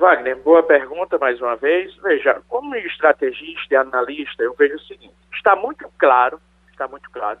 [0.00, 1.94] Wagner, boa pergunta mais uma vez.
[1.96, 6.40] Veja, como estrategista e analista, eu vejo o seguinte: está muito claro,
[6.72, 7.38] está muito claro,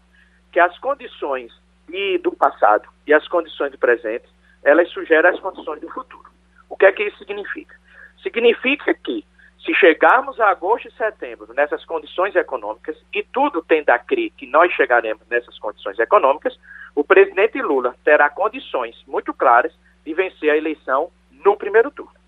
[0.52, 1.50] que as condições
[1.88, 4.28] e do passado e as condições do presente,
[4.62, 6.28] elas sugerem as condições do futuro.
[6.68, 7.74] O que é que isso significa?
[8.22, 9.24] Significa que
[9.64, 14.46] se chegarmos a agosto e setembro nessas condições econômicas, e tudo tende a crer que
[14.46, 16.60] nós chegaremos nessas condições econômicas,
[16.94, 19.72] o presidente Lula terá condições muito claras
[20.04, 21.10] de vencer a eleição
[21.42, 22.19] no primeiro turno.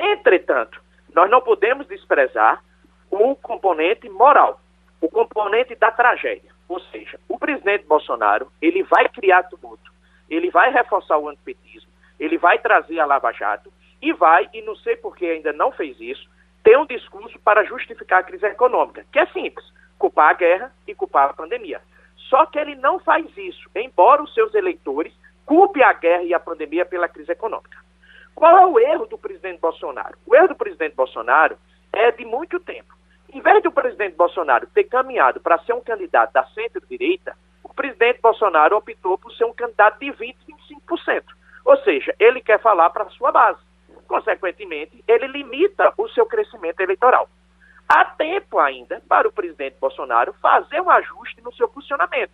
[0.00, 0.80] Entretanto,
[1.14, 2.64] nós não podemos desprezar
[3.10, 4.58] o componente moral,
[4.98, 6.50] o componente da tragédia.
[6.66, 9.92] Ou seja, o presidente Bolsonaro, ele vai criar tumulto,
[10.28, 14.74] ele vai reforçar o antipetismo, ele vai trazer a Lava Jato e vai, e não
[14.76, 16.30] sei por que ainda não fez isso,
[16.62, 19.66] ter um discurso para justificar a crise econômica, que é simples,
[19.98, 21.80] culpar a guerra e culpar a pandemia.
[22.16, 25.12] Só que ele não faz isso, embora os seus eleitores
[25.44, 27.89] culpem a guerra e a pandemia pela crise econômica.
[28.34, 30.16] Qual é o erro do presidente Bolsonaro?
[30.26, 31.58] O erro do presidente Bolsonaro
[31.92, 32.94] é de muito tempo.
[33.32, 38.20] Em vez do presidente Bolsonaro ter caminhado para ser um candidato da centro-direita, o presidente
[38.20, 40.36] Bolsonaro optou por ser um candidato de 20,
[40.90, 41.22] 25%.
[41.64, 43.60] Ou seja, ele quer falar para a sua base.
[44.08, 47.28] Consequentemente, ele limita o seu crescimento eleitoral.
[47.88, 52.32] Há tempo ainda para o presidente Bolsonaro fazer um ajuste no seu funcionamento,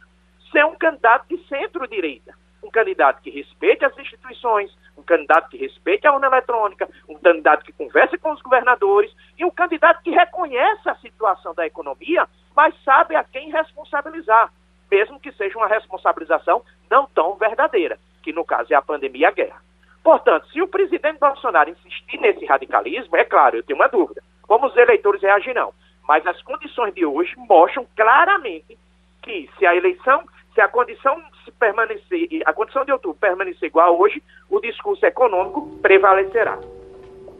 [0.50, 2.35] ser um candidato de centro-direita
[2.66, 7.64] um candidato que respeite as instituições, um candidato que respeite a urna eletrônica, um candidato
[7.64, 12.74] que converse com os governadores e um candidato que reconhece a situação da economia, mas
[12.82, 14.50] sabe a quem responsabilizar,
[14.90, 19.26] mesmo que seja uma responsabilização não tão verdadeira, que no caso é a pandemia e
[19.26, 19.62] a guerra.
[20.02, 24.66] Portanto, se o presidente Bolsonaro insistir nesse radicalismo, é claro, eu tenho uma dúvida, como
[24.66, 25.72] os eleitores reagirão.
[26.06, 28.78] Mas as condições de hoje mostram claramente
[29.22, 30.22] que se a eleição
[30.56, 35.68] se a condição se permanecer, a condição de outubro permanecer igual hoje, o discurso econômico
[35.82, 36.58] prevalecerá.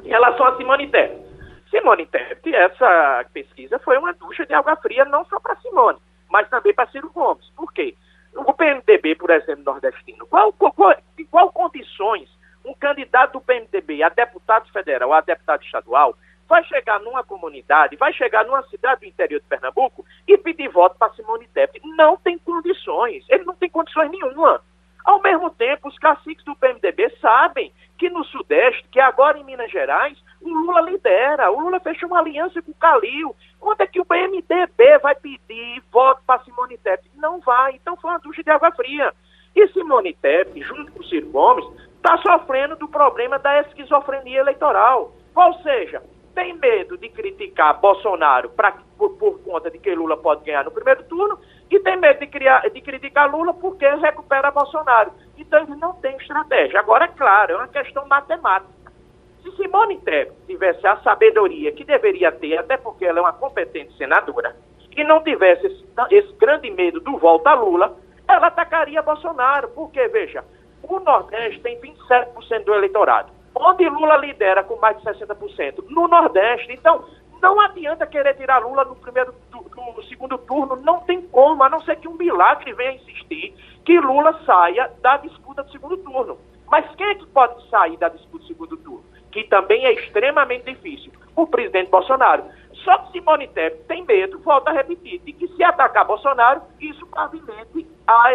[0.05, 1.25] Em relação a Simone Tebet,
[1.71, 5.99] Simone Tebet, essa pesquisa foi uma ducha de água fria não só para Simone,
[6.31, 7.49] mas também para Ciro Gomes.
[7.57, 7.97] Por quê?
[8.35, 12.29] O PMDB, por exemplo, nordestino, qual, qual, em qual condições
[12.67, 16.15] um candidato do PMDB a deputado federal, a deputado estadual,
[16.49, 20.97] vai chegar numa comunidade, vai chegar numa cidade do interior de Pernambuco e pedir voto
[20.99, 21.81] para Simone Tebet.
[21.97, 23.25] Não tem condições.
[23.29, 24.61] Ele não tem condições nenhuma.
[25.05, 29.71] Ao mesmo tempo, os caciques do PMDB sabem que no Sudeste, que agora em Minas
[29.71, 31.51] Gerais, o Lula lidera.
[31.51, 33.35] O Lula fechou uma aliança com o Calil.
[33.61, 37.09] Quando é que o PMDB vai pedir voto para Simone Tebet?
[37.15, 37.77] Não vai.
[37.77, 39.15] Então foi uma ducha de água fria.
[39.55, 41.65] E Simone Tebet, junto com o Ciro Gomes,
[41.97, 45.13] está sofrendo do problema da esquizofrenia eleitoral.
[45.35, 46.03] Ou seja,
[46.37, 50.71] tem medo de criticar Bolsonaro pra, por, por, conta de que Lula pode ganhar no
[50.71, 51.39] primeiro turno
[51.71, 55.13] e tem medo de, criar, de criticar Lula porque recupera Bolsonaro.
[55.39, 56.79] Então ele não tem estratégia.
[56.79, 58.93] Agora, é claro, é uma questão matemática.
[59.43, 63.97] Se Simone Tebet tivesse a sabedoria que deveria ter, até porque ela é uma competente
[63.97, 64.55] senadora,
[64.95, 67.97] e não tivesse esse, esse grande medo do volta a Lula,
[68.29, 69.69] ela atacaria Bolsonaro.
[69.69, 70.45] Porque, veja,
[70.83, 76.73] o Nordeste tem 27% do eleitorado onde Lula lidera com mais de 60%, no Nordeste.
[76.73, 77.05] Então,
[77.43, 81.81] não adianta querer tirar Lula no primeiro no segundo turno, não tem como, a não
[81.83, 86.39] ser que um milagre venha insistir que Lula saia da disputa do segundo turno.
[86.69, 89.05] Mas quem é que pode sair da disputa do segundo turno?
[89.31, 91.13] Que também é extremamente difícil.
[91.37, 92.45] O presidente Bolsonaro.
[92.85, 97.07] Só que Simone Tebet tem medo, volta a repetir, de que se atacar Bolsonaro, isso
[97.07, 98.31] pavimente a,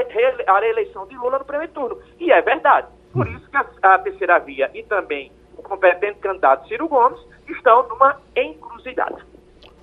[0.47, 2.01] a reeleição de Lula no primeiro turno.
[2.19, 2.87] E é verdade.
[3.13, 7.19] Por isso que a, a terceira via e também o competente candidato Ciro Gomes
[7.49, 9.19] estão numa encruzilhada.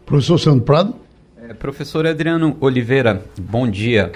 [0.06, 0.94] Professor Sandro Prado?
[1.36, 4.10] É, professor Adriano Oliveira, bom dia.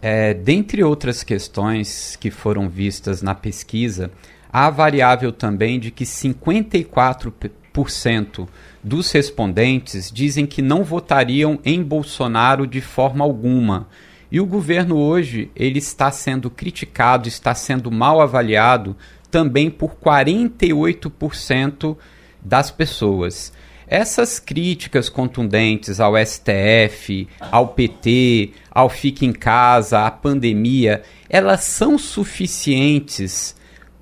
[0.00, 4.12] É, dentre outras questões que foram vistas na pesquisa,
[4.52, 8.48] há a variável também de que 54%
[8.82, 13.88] dos respondentes dizem que não votariam em Bolsonaro de forma alguma.
[14.30, 18.94] E o governo hoje ele está sendo criticado, está sendo mal avaliado
[19.30, 21.96] também por 48%
[22.40, 23.52] das pessoas.
[23.86, 31.96] Essas críticas contundentes ao STF, ao PT, ao Fique em Casa, à pandemia, elas são
[31.96, 33.56] suficientes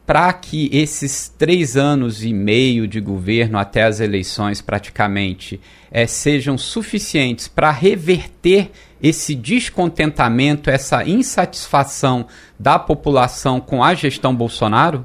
[0.06, 6.56] para que esses três anos e meio de governo até as eleições, praticamente, é, sejam
[6.56, 8.70] suficientes para reverter
[9.02, 12.26] esse descontentamento, essa insatisfação
[12.58, 15.04] da população com a gestão Bolsonaro?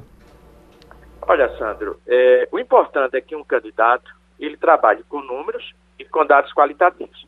[1.22, 6.24] Olha, Sandro, é, o importante é que um candidato ele trabalhe com números e com
[6.24, 7.26] dados qualitativos.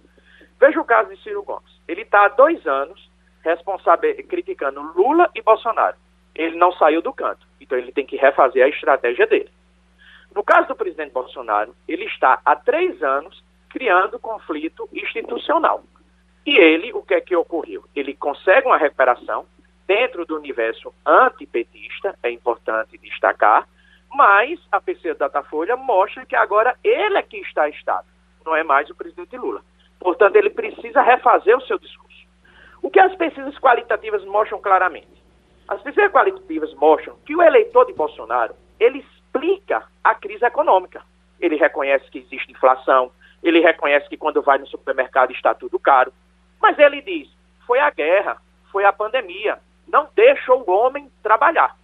[0.60, 1.72] Veja o caso de Ciro Gomes.
[1.88, 3.10] Ele está há dois anos
[3.42, 5.96] responsável, criticando Lula e Bolsonaro.
[6.34, 9.50] Ele não saiu do canto, então ele tem que refazer a estratégia dele.
[10.34, 15.84] No caso do presidente Bolsonaro, ele está há três anos criando conflito institucional.
[16.44, 17.84] E ele, o que é que ocorreu?
[17.94, 19.46] Ele consegue uma recuperação
[19.86, 23.66] dentro do universo antipetista, é importante destacar,
[24.12, 28.10] mas a PC Datafolha mostra que agora ele é que está estável,
[28.44, 29.62] não é mais o presidente Lula.
[29.98, 32.26] Portanto, ele precisa refazer o seu discurso.
[32.82, 35.23] O que as pesquisas qualitativas mostram claramente?
[35.68, 41.02] As pesquisas qualitativas mostram que o eleitor de Bolsonaro, ele explica a crise econômica.
[41.40, 43.10] Ele reconhece que existe inflação,
[43.42, 46.12] ele reconhece que quando vai no supermercado está tudo caro,
[46.60, 47.28] mas ele diz,
[47.66, 51.76] foi a guerra, foi a pandemia, não deixa o homem trabalhar.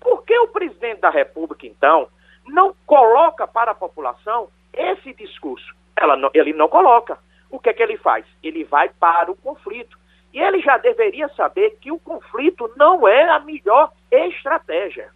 [0.00, 2.08] Por que o presidente da República, então,
[2.46, 5.74] não coloca para a população esse discurso?
[6.18, 7.18] Não, ele não coloca.
[7.50, 8.26] O que é que ele faz?
[8.42, 9.98] Ele vai para o conflito.
[10.34, 15.08] E ele já deveria saber que o conflito não é a melhor estratégia.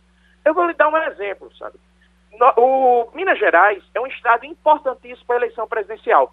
[0.44, 1.76] Eu vou lhe dar um exemplo, sabe?
[2.56, 6.32] o Minas Gerais é um estado importantíssimo para a eleição presidencial.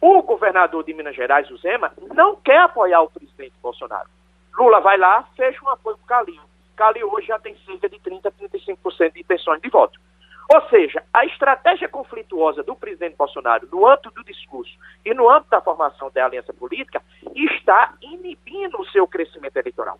[0.00, 4.08] O governador de Minas Gerais, o Zema, não quer apoiar o presidente Bolsonaro.
[4.56, 6.42] Lula vai lá, fecha um apoio com o Calinho.
[6.76, 9.98] Cali hoje já tem cerca de 30% a 35% de intenções de voto.
[10.52, 14.72] Ou seja, a estratégia conflituosa do presidente Bolsonaro no âmbito do discurso
[15.04, 17.02] e no âmbito da formação da aliança política
[17.34, 19.98] está inibindo o seu crescimento eleitoral.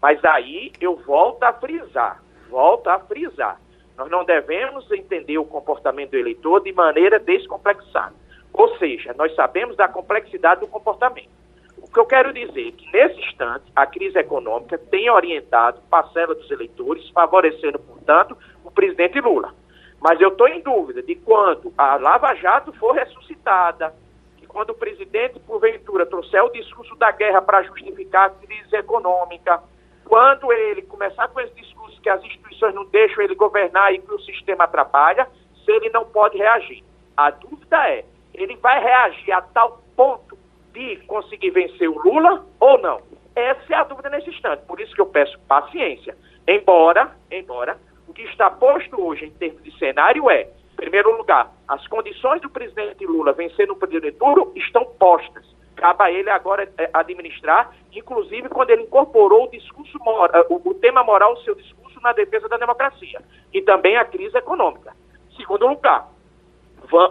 [0.00, 3.58] Mas aí eu volto a frisar, volto a frisar.
[3.96, 8.14] Nós não devemos entender o comportamento do eleitor de maneira descomplexada.
[8.52, 11.30] Ou seja, nós sabemos da complexidade do comportamento.
[11.78, 16.34] O que eu quero dizer é que, nesse instante, a crise econômica tem orientado parcela
[16.34, 19.54] dos eleitores, favorecendo, portanto, o presidente Lula.
[20.00, 23.94] Mas eu estou em dúvida de quando a Lava Jato for ressuscitada,
[24.36, 29.62] que quando o presidente, porventura, trouxer o discurso da guerra para justificar a crise econômica,
[30.04, 34.12] quando ele começar com esse discurso que as instituições não deixam ele governar e que
[34.12, 35.26] o sistema atrapalha,
[35.64, 36.84] se ele não pode reagir.
[37.16, 40.38] A dúvida é, ele vai reagir a tal ponto
[40.72, 43.00] de conseguir vencer o Lula ou não?
[43.34, 44.64] Essa é a dúvida nesse instante.
[44.66, 46.16] Por isso que eu peço paciência.
[46.46, 47.78] Embora, embora,
[48.16, 52.48] que está posto hoje em termos de cenário é, em primeiro lugar, as condições do
[52.48, 55.44] presidente Lula vencer no primeiro turno estão postas.
[55.76, 61.04] Cabe a ele agora é, administrar, inclusive quando ele incorporou o discurso moral, o, tema
[61.04, 63.20] moral ao seu discurso na defesa da democracia
[63.52, 64.94] e também a crise econômica.
[65.36, 66.08] Segundo lugar,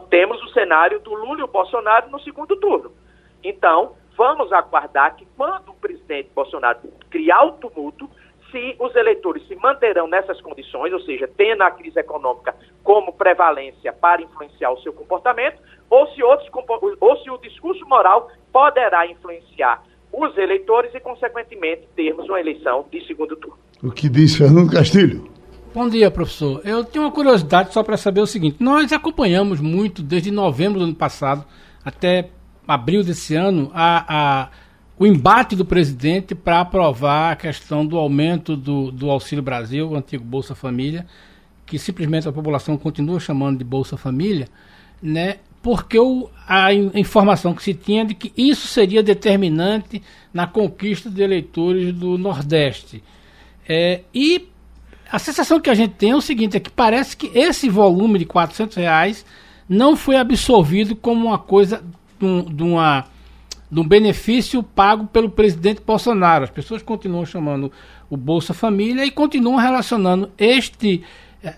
[0.10, 2.92] temos o cenário do Lula e o Bolsonaro no segundo turno.
[3.44, 6.80] Então, vamos aguardar que quando o presidente Bolsonaro
[7.12, 8.10] criar o tumulto,
[8.56, 13.92] se os eleitores se manterão nessas condições, ou seja, tendo a crise econômica como prevalência
[13.92, 15.58] para influenciar o seu comportamento,
[15.90, 16.50] ou se, outros,
[17.02, 23.06] ou se o discurso moral poderá influenciar os eleitores e, consequentemente, termos uma eleição de
[23.06, 23.58] segundo turno.
[23.84, 25.30] O que diz Fernando Castilho?
[25.74, 26.62] Bom dia, professor.
[26.64, 30.86] Eu tenho uma curiosidade só para saber o seguinte: nós acompanhamos muito desde novembro do
[30.86, 31.44] ano passado
[31.84, 32.30] até
[32.66, 34.50] abril desse ano, a, a,
[34.98, 39.96] o embate do presidente para aprovar a questão do aumento do, do Auxílio Brasil, o
[39.96, 41.06] antigo Bolsa Família,
[41.66, 44.48] que simplesmente a população continua chamando de Bolsa Família,
[45.02, 45.38] né?
[45.62, 51.24] porque o, a informação que se tinha de que isso seria determinante na conquista de
[51.24, 53.04] eleitores do Nordeste.
[53.68, 54.48] É, e
[55.12, 58.20] a sensação que a gente tem é o seguinte, é que parece que esse volume
[58.20, 59.26] de 400 reais
[59.68, 61.84] não foi absorvido como uma coisa
[62.20, 63.06] de, um, de uma
[63.82, 66.44] um benefício pago pelo presidente Bolsonaro.
[66.44, 67.72] As pessoas continuam chamando
[68.10, 71.04] o Bolsa Família e continuam relacionando este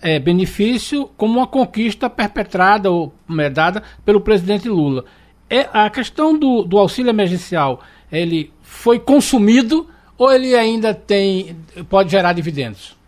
[0.02, 5.04] é, benefício como uma conquista perpetrada ou é, dada pelo presidente Lula.
[5.48, 9.88] É, a questão do, do auxílio emergencial, ele foi consumido
[10.18, 11.56] ou ele ainda tem
[11.88, 12.98] pode gerar dividendos?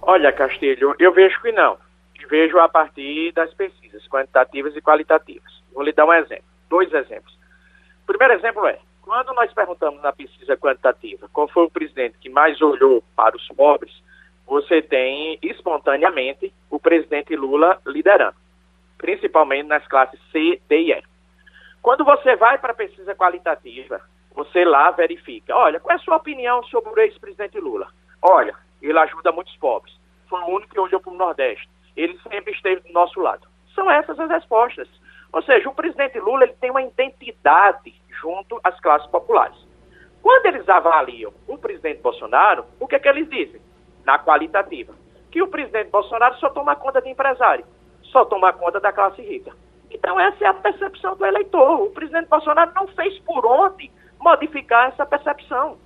[0.00, 1.76] Olha, Castilho, eu vejo que não.
[2.30, 5.52] Vejo a partir das pesquisas quantitativas e qualitativas.
[5.74, 7.35] Vou lhe dar um exemplo, dois exemplos.
[8.06, 12.30] O primeiro exemplo é, quando nós perguntamos na pesquisa quantitativa qual foi o presidente que
[12.30, 13.92] mais olhou para os pobres,
[14.46, 18.36] você tem espontaneamente o presidente Lula liderando,
[18.96, 21.02] principalmente nas classes C, D e E.
[21.82, 24.00] Quando você vai para a pesquisa qualitativa,
[24.32, 27.88] você lá verifica, olha, qual é a sua opinião sobre o ex-presidente Lula?
[28.22, 29.92] Olha, ele ajuda muitos pobres.
[30.28, 31.68] Foi o único que olhou para o Nordeste.
[31.96, 33.48] Ele sempre esteve do nosso lado.
[33.74, 34.88] São essas as respostas.
[35.36, 39.56] Ou seja, o presidente Lula ele tem uma identidade junto às classes populares.
[40.22, 43.60] Quando eles avaliam o presidente Bolsonaro, o que é que eles dizem?
[44.06, 44.94] na qualitativa.
[45.30, 47.66] Que o presidente Bolsonaro só toma conta de empresário,
[48.04, 49.52] só toma conta da classe rica.
[49.90, 51.82] Então essa é a percepção do eleitor.
[51.82, 55.76] O presidente Bolsonaro não fez por onde modificar essa percepção.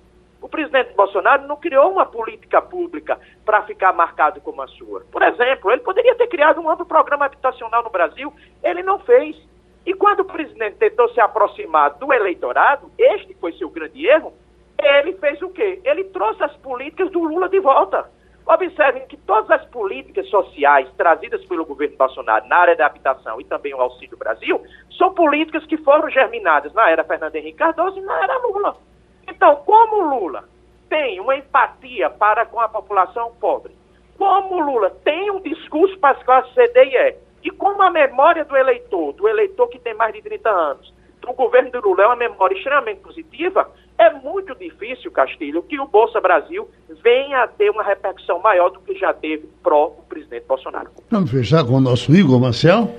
[0.41, 5.05] O presidente Bolsonaro não criou uma política pública para ficar marcado como a sua.
[5.11, 8.33] Por exemplo, ele poderia ter criado um amplo programa habitacional no Brasil,
[8.63, 9.37] ele não fez.
[9.85, 14.33] E quando o presidente tentou se aproximar do eleitorado, este foi seu grande erro,
[14.81, 15.79] ele fez o quê?
[15.83, 18.09] Ele trouxe as políticas do Lula de volta.
[18.47, 23.43] Observem que todas as políticas sociais trazidas pelo governo Bolsonaro na área da habitação e
[23.43, 24.59] também o Auxílio Brasil
[24.97, 28.75] são políticas que foram germinadas na era Fernando Henrique Cardoso e na era Lula.
[29.31, 30.43] Então, como Lula
[30.89, 33.73] tem uma empatia para com a população pobre,
[34.17, 37.15] como Lula tem um discurso para as classes C, D e E,
[37.45, 41.33] e como a memória do eleitor, do eleitor que tem mais de 30 anos, do
[41.33, 46.19] governo do Lula é uma memória extremamente positiva, é muito difícil, Castilho, que o Bolsa
[46.19, 46.69] Brasil
[47.01, 50.89] venha a ter uma repercussão maior do que já teve pró o presidente Bolsonaro.
[51.09, 52.89] Vamos fechar com o nosso Igor Marcel.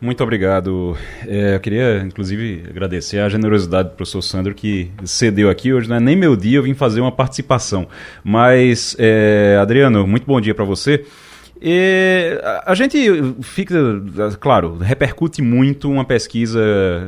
[0.00, 0.96] Muito obrigado.
[1.26, 5.72] É, eu queria, inclusive, agradecer a generosidade do professor Sandro que cedeu aqui.
[5.72, 7.88] Hoje não é nem meu dia, eu vim fazer uma participação.
[8.22, 11.04] Mas, é, Adriano, muito bom dia para você.
[11.60, 12.96] E a gente
[13.42, 13.76] fica,
[14.38, 16.60] claro, repercute muito uma pesquisa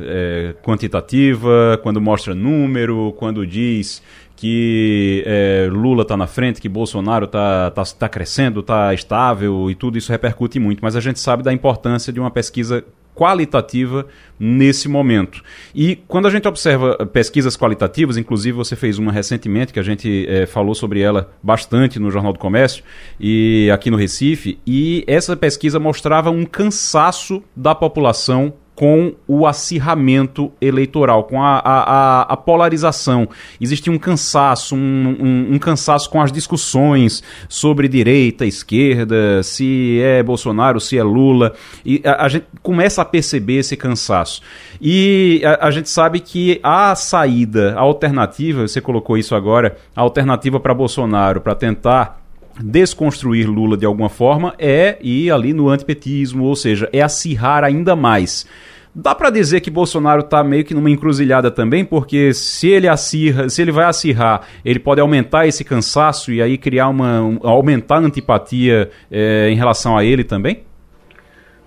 [0.03, 4.03] é, quantitativa, quando mostra número, quando diz
[4.41, 9.75] que é, Lula está na frente, que Bolsonaro está tá, tá crescendo, está estável e
[9.75, 10.79] tudo isso repercute muito.
[10.81, 12.83] Mas a gente sabe da importância de uma pesquisa
[13.13, 14.07] qualitativa
[14.39, 15.43] nesse momento.
[15.75, 20.25] E quando a gente observa pesquisas qualitativas, inclusive você fez uma recentemente que a gente
[20.27, 22.83] é, falou sobre ela bastante no Jornal do Comércio
[23.19, 30.51] e aqui no Recife, e essa pesquisa mostrava um cansaço da população com o acirramento
[30.59, 33.29] eleitoral, com a, a, a polarização.
[33.61, 40.23] Existia um cansaço, um, um, um, cansaço com as discussões sobre direita, esquerda, se é
[40.23, 41.53] Bolsonaro, se é Lula.
[41.85, 44.41] E a, a gente começa a perceber esse cansaço.
[44.81, 50.01] E a, a, gente sabe que a saída, a alternativa, você colocou isso agora, a
[50.01, 52.19] alternativa para Bolsonaro, para tentar
[52.59, 57.95] desconstruir Lula de alguma forma é ir ali no antipetismo, ou seja, é acirrar ainda
[57.95, 58.45] mais.
[58.93, 63.47] Dá para dizer que Bolsonaro está meio que numa encruzilhada também, porque se ele acirra,
[63.47, 67.95] se ele vai acirrar, ele pode aumentar esse cansaço e aí criar uma um, aumentar
[67.95, 70.65] a antipatia é, em relação a ele também?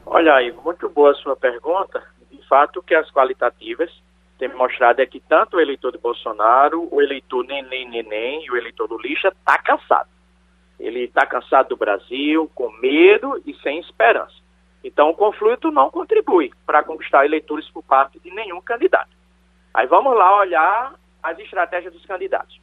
[0.04, 2.02] Olha aí, muito boa a sua pergunta.
[2.30, 3.90] De fato, que as qualitativas
[4.38, 8.56] têm mostrado é que tanto o eleitor de Bolsonaro, o eleitor neném neném e o
[8.56, 10.10] eleitor do Lixa está cansado.
[10.78, 14.43] Ele está cansado do Brasil, com medo e sem esperança.
[14.84, 19.08] Então, o conflito não contribui para conquistar eleitores por parte de nenhum candidato.
[19.72, 22.60] Aí vamos lá olhar as estratégias dos candidatos.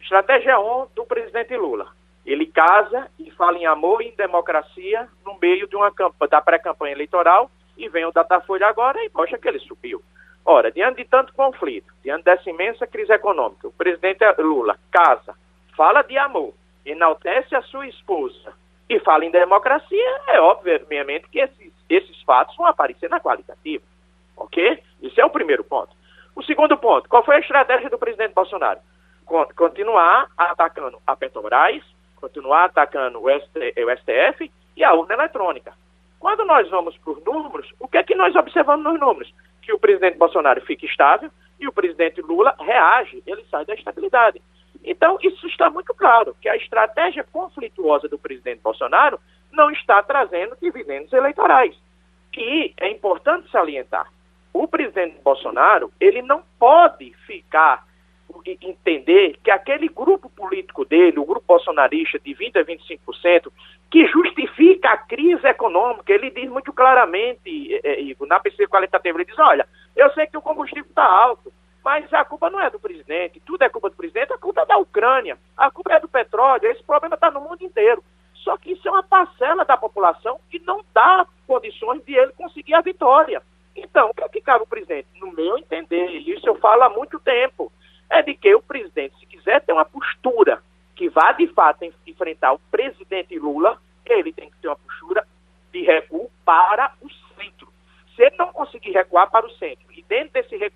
[0.00, 1.86] Estratégia 1 do presidente Lula.
[2.26, 5.92] Ele casa e fala em amor e em democracia no meio de uma
[6.28, 7.48] da pré-campanha eleitoral
[7.78, 10.02] e vem o Datafolha agora e mostra que ele subiu.
[10.44, 15.34] Ora, diante de tanto conflito, diante dessa imensa crise econômica, o presidente Lula casa,
[15.76, 16.52] fala de amor,
[16.84, 18.52] enaltece a sua esposa
[18.96, 23.82] e fala em democracia, é obviamente que esses, esses fatos vão aparecer na qualitativa.
[24.36, 24.82] Ok?
[25.00, 25.90] Isso é o primeiro ponto.
[26.34, 28.80] O segundo ponto, qual foi a estratégia do presidente Bolsonaro?
[29.56, 31.82] Continuar atacando a Petrobras,
[32.16, 35.72] continuar atacando o, ST, o STF e a urna eletrônica.
[36.18, 39.32] Quando nós vamos para os números, o que é que nós observamos nos números?
[39.60, 44.40] Que o presidente Bolsonaro fica estável e o presidente Lula reage, ele sai da estabilidade.
[44.84, 49.18] Então, isso está muito claro, que a estratégia conflituosa do presidente Bolsonaro
[49.52, 51.76] não está trazendo dividendos eleitorais.
[52.36, 54.10] E é importante salientar,
[54.52, 57.84] o presidente Bolsonaro, ele não pode ficar
[58.62, 63.52] entender que aquele grupo político dele, o grupo bolsonarista de 20 a 25%,
[63.90, 69.26] que justifica a crise econômica, ele diz muito claramente, é, Igor, na pesquisa qualitativa, ele
[69.26, 71.52] diz, olha, eu sei que o combustível está alto,
[71.84, 74.66] mas a culpa não é do presidente, tudo é culpa do presidente, a culpa é
[74.66, 78.02] da Ucrânia, a culpa é do petróleo, esse problema está no mundo inteiro.
[78.34, 82.74] Só que isso é uma parcela da população que não dá condições de ele conseguir
[82.74, 83.42] a vitória.
[83.74, 85.08] Então, o que, é que cabe o presidente?
[85.20, 87.72] No meu entender, isso eu falo há muito tempo,
[88.10, 90.62] é de que o presidente, se quiser ter uma postura
[90.94, 95.26] que vá de fato enfrentar o presidente Lula, ele tem que ter uma postura
[95.72, 97.68] de recuo para o centro.
[98.14, 100.71] Se ele não conseguir recuar para o centro e dentro desse recuo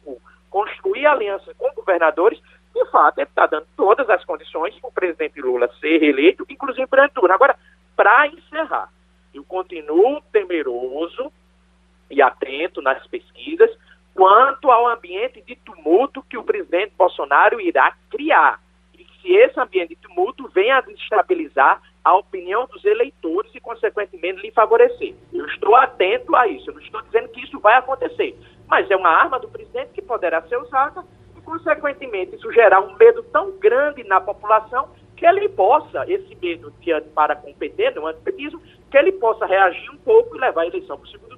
[1.07, 2.41] aliança com governadores,
[2.75, 7.09] de fato, está dando todas as condições para o presidente Lula ser reeleito, inclusive para
[7.09, 7.33] turno.
[7.33, 7.57] Agora,
[7.97, 8.91] para encerrar,
[9.33, 11.33] eu continuo temeroso
[12.11, 13.71] e atento nas pesquisas
[14.15, 18.61] quanto ao ambiente de tumulto que o presidente Bolsonaro irá criar.
[18.99, 24.41] E se esse ambiente de tumulto venha a desestabilizar a opinião dos eleitores e, consequentemente,
[24.41, 25.15] lhe favorecer.
[25.33, 28.39] Eu estou atento a isso, eu não estou dizendo que isso vai acontecer,
[28.69, 31.05] mas é uma arma do presidente poderá ser usada
[31.47, 37.09] consequentemente, isso gerar um medo tão grande na população que ele possa, esse medo diante
[37.11, 40.67] para com o PT, no antipetismo, que ele possa reagir um pouco e levar a
[40.67, 41.36] eleição para o segundo.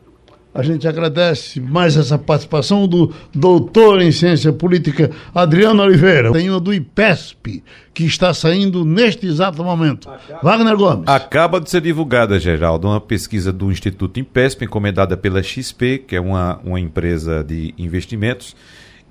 [0.58, 6.32] A gente agradece mais essa participação do doutor em ciência política Adriano Oliveira.
[6.32, 7.62] Tem uma do IPESP,
[7.94, 10.10] que está saindo neste exato momento.
[10.10, 10.40] Acaba.
[10.42, 11.04] Wagner Gomes.
[11.06, 16.20] Acaba de ser divulgada, Geraldo, uma pesquisa do Instituto IPESP, encomendada pela XP, que é
[16.20, 18.56] uma, uma empresa de investimentos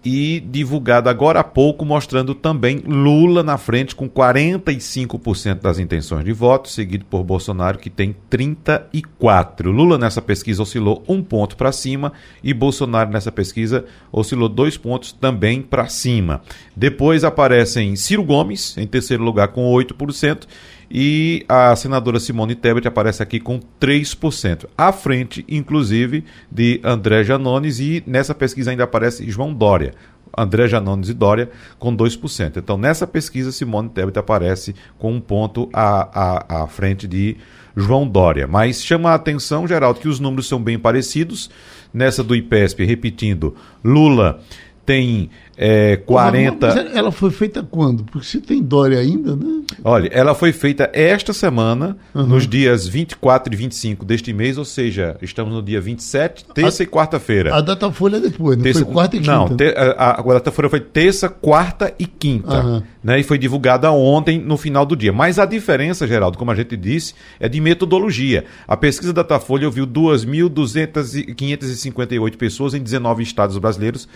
[0.09, 6.31] e divulgado agora há pouco, mostrando também Lula na frente com 45% das intenções de
[6.31, 9.65] voto, seguido por Bolsonaro, que tem 34%.
[9.65, 15.11] Lula nessa pesquisa oscilou um ponto para cima e Bolsonaro nessa pesquisa oscilou dois pontos
[15.11, 16.41] também para cima.
[16.73, 20.47] Depois aparecem Ciro Gomes, em terceiro lugar, com 8%,
[20.89, 27.79] e a senadora Simone Tebet aparece aqui com 3%, à frente, inclusive, de André Janones,
[27.79, 29.93] e nessa pesquisa ainda aparece João Dória.
[30.37, 32.57] André Janones e Dória com 2%.
[32.57, 37.37] Então, nessa pesquisa, Simone Tebet aparece com um ponto à, à, à frente de
[37.75, 38.47] João Dória.
[38.47, 41.49] Mas chama a atenção, Geraldo, que os números são bem parecidos.
[41.93, 44.41] Nessa do IPESP, repetindo, Lula
[44.87, 46.65] tem é, 40.
[46.65, 48.05] Mas ela foi feita quando?
[48.05, 49.63] Porque se tem Dória ainda, né?
[49.83, 52.25] Olha, ela foi feita esta semana, uhum.
[52.25, 56.85] nos dias 24 e 25 deste mês, ou seja, estamos no dia 27, terça a,
[56.85, 57.53] e quarta-feira.
[57.53, 59.31] A data folha é depois, não terça, foi quarta e quinta?
[59.31, 59.49] Não,
[59.97, 62.63] a, a, data folha foi terça, quarta e quinta.
[62.63, 62.81] Uhum.
[63.03, 65.11] Né, e foi divulgada ontem, no final do dia.
[65.11, 68.45] Mas a diferença, Geraldo, como a gente disse, é de metodologia.
[68.65, 74.07] A pesquisa da Datafolha ouviu 2.558 pessoas em 19 estados brasileiros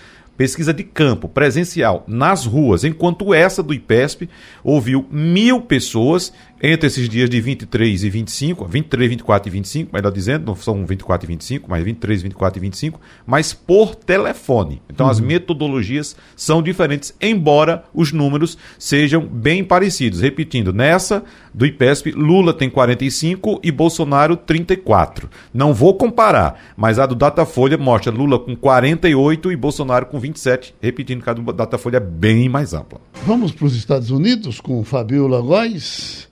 [0.42, 4.28] pesquisa de campo, presencial, nas ruas, enquanto essa do IPESP
[4.64, 10.12] ouviu mil pessoas entre esses dias de 23 e 25, 23, 24 e 25, melhor
[10.12, 14.82] dizendo, não são 24 e 25, mas 23, 24 e 25, mas por telefone.
[14.88, 15.12] Então uhum.
[15.12, 20.22] as metodologias são diferentes, embora os números sejam bem parecidos.
[20.22, 25.30] Repetindo, nessa do IPESP, Lula tem 45 e Bolsonaro 34.
[25.52, 30.76] Não vou comparar, mas a do Datafolha mostra Lula com 48 e Bolsonaro com 27,
[30.80, 33.02] repetindo que a do Datafolha é bem mais ampla.
[33.26, 36.31] Vamos para os Estados Unidos com Fabiola Góes.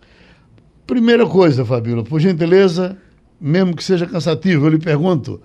[0.90, 2.98] Primeira coisa, Fabíola, por gentileza,
[3.40, 5.40] mesmo que seja cansativo, eu lhe pergunto: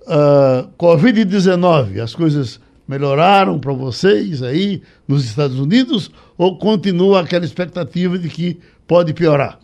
[0.00, 2.58] uh, Covid-19, as coisas
[2.88, 9.60] melhoraram para vocês aí nos Estados Unidos ou continua aquela expectativa de que pode piorar?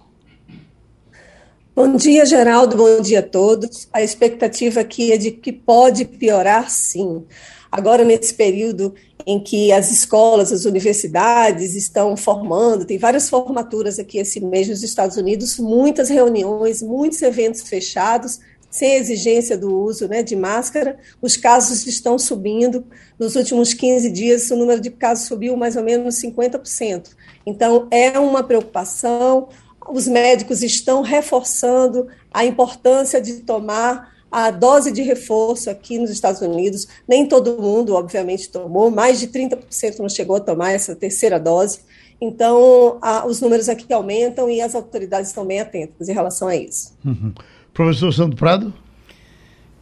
[1.75, 2.77] Bom dia, Geraldo.
[2.77, 3.89] Bom dia a todos.
[3.93, 7.25] A expectativa aqui é de que pode piorar, sim.
[7.73, 8.95] Agora, nesse período
[9.27, 14.83] em que as escolas, as universidades estão formando, tem várias formaturas aqui esse mês nos
[14.83, 18.41] Estados Unidos, muitas reuniões, muitos eventos fechados,
[18.71, 22.85] sem exigência do uso né, de máscara, os casos estão subindo.
[23.19, 27.11] Nos últimos 15 dias, o número de casos subiu mais ou menos 50%.
[27.47, 29.49] Então, é uma preocupação.
[29.91, 36.41] Os médicos estão reforçando a importância de tomar a dose de reforço aqui nos Estados
[36.41, 41.39] Unidos, nem todo mundo, obviamente, tomou, mais de 30% não chegou a tomar essa terceira
[41.39, 41.81] dose.
[42.21, 46.57] Então, a, os números aqui aumentam e as autoridades estão bem atentas em relação a
[46.57, 46.97] isso.
[47.05, 47.33] Uhum.
[47.73, 48.73] Professor Santo Prado?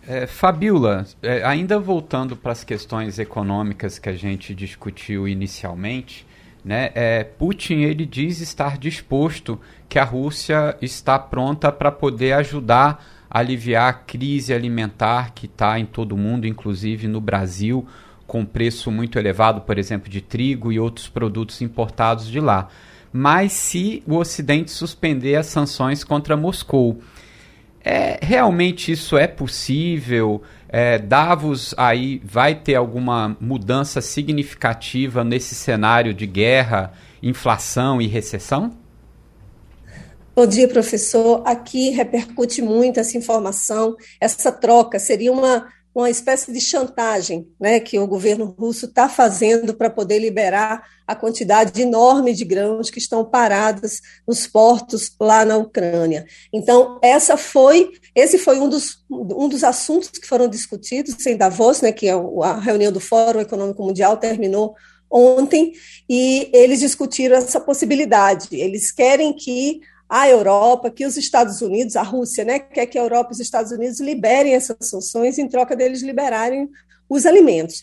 [0.06, 6.24] É, Fabiola, é, ainda voltando para as questões econômicas que a gente discutiu inicialmente,
[6.64, 13.04] né, é, Putin ele diz estar disposto que a Rússia está pronta para poder ajudar
[13.30, 17.86] aliviar a crise alimentar que está em todo o mundo, inclusive no Brasil,
[18.26, 22.68] com preço muito elevado, por exemplo, de trigo e outros produtos importados de lá.
[23.12, 27.00] Mas se o Ocidente suspender as sanções contra Moscou,
[27.82, 30.42] é, realmente isso é possível?
[30.68, 38.72] É, Davos aí vai ter alguma mudança significativa nesse cenário de guerra, inflação e recessão?
[40.36, 41.42] Bom dia, professor.
[41.46, 44.98] Aqui repercute muito essa informação, essa troca.
[44.98, 50.18] Seria uma, uma espécie de chantagem né, que o governo russo está fazendo para poder
[50.18, 56.26] liberar a quantidade enorme de grãos que estão parados nos portos lá na Ucrânia.
[56.52, 61.80] Então, essa foi, esse foi um dos, um dos assuntos que foram discutidos em Davos,
[61.80, 64.74] né, que é a reunião do Fórum Econômico Mundial terminou
[65.10, 65.72] ontem,
[66.06, 68.48] e eles discutiram essa possibilidade.
[68.52, 73.02] Eles querem que a Europa, que os Estados Unidos, a Rússia, né, quer que a
[73.02, 76.68] Europa e os Estados Unidos liberem essas sanções em troca deles liberarem
[77.08, 77.82] os alimentos.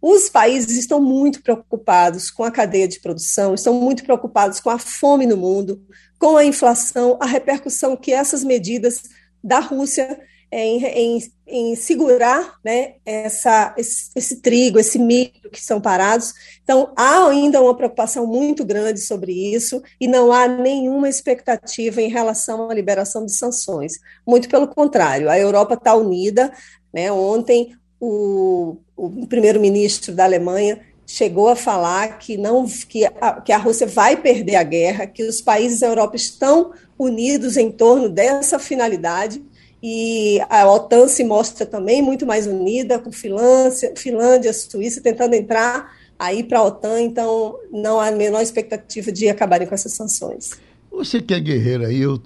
[0.00, 4.78] Os países estão muito preocupados com a cadeia de produção, estão muito preocupados com a
[4.78, 5.80] fome no mundo,
[6.18, 9.02] com a inflação, a repercussão que essas medidas
[9.42, 10.20] da Rússia
[10.52, 16.34] em, em, em segurar né, essa, esse, esse, trigo, esse milho que são parados.
[16.62, 22.10] Então, há ainda uma preocupação muito grande sobre isso e não há nenhuma expectativa em
[22.10, 23.94] relação à liberação de sanções.
[24.26, 26.52] Muito pelo contrário, a Europa está unida.
[26.92, 27.10] Né?
[27.10, 33.58] Ontem, o, o primeiro-ministro da Alemanha chegou a falar que não que a, que a
[33.58, 38.58] Rússia vai perder a guerra, que os países da Europa estão unidos em torno dessa
[38.58, 39.42] finalidade
[39.82, 45.92] e a OTAN se mostra também muito mais unida, com Finlândia, Finlândia Suíça tentando entrar
[46.16, 50.52] aí para a OTAN, então não há a menor expectativa de acabarem com essas sanções.
[50.90, 52.22] Você que é guerreiro aí, eu,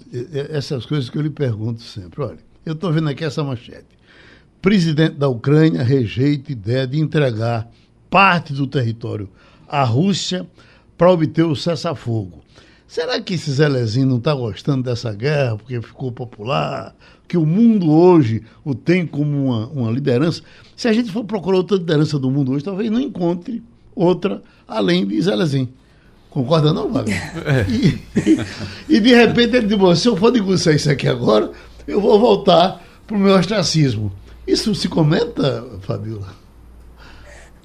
[0.51, 2.21] essas coisas que eu lhe pergunto sempre.
[2.21, 3.87] Olha, eu estou vendo aqui essa manchete.
[4.61, 7.71] Presidente da Ucrânia rejeita ideia de entregar
[8.09, 9.29] parte do território
[9.67, 10.45] à Rússia
[10.97, 12.43] para obter o cessar-fogo.
[12.87, 16.95] Será que esse Zelezinho não está gostando dessa guerra porque ficou popular?
[17.27, 20.41] que o mundo hoje o tem como uma, uma liderança,
[20.75, 23.61] se a gente for procurar outra liderança do mundo hoje, talvez não encontre
[23.93, 25.69] outra além de Zelezinho.
[26.29, 27.17] Concorda não, Wagner?
[27.45, 27.65] É.
[27.69, 31.51] E, e, de repente ele diz, se eu for negociar isso aqui agora,
[31.87, 34.11] eu vou voltar para o meu ostracismo.
[34.45, 36.46] Isso se comenta, Fabiola?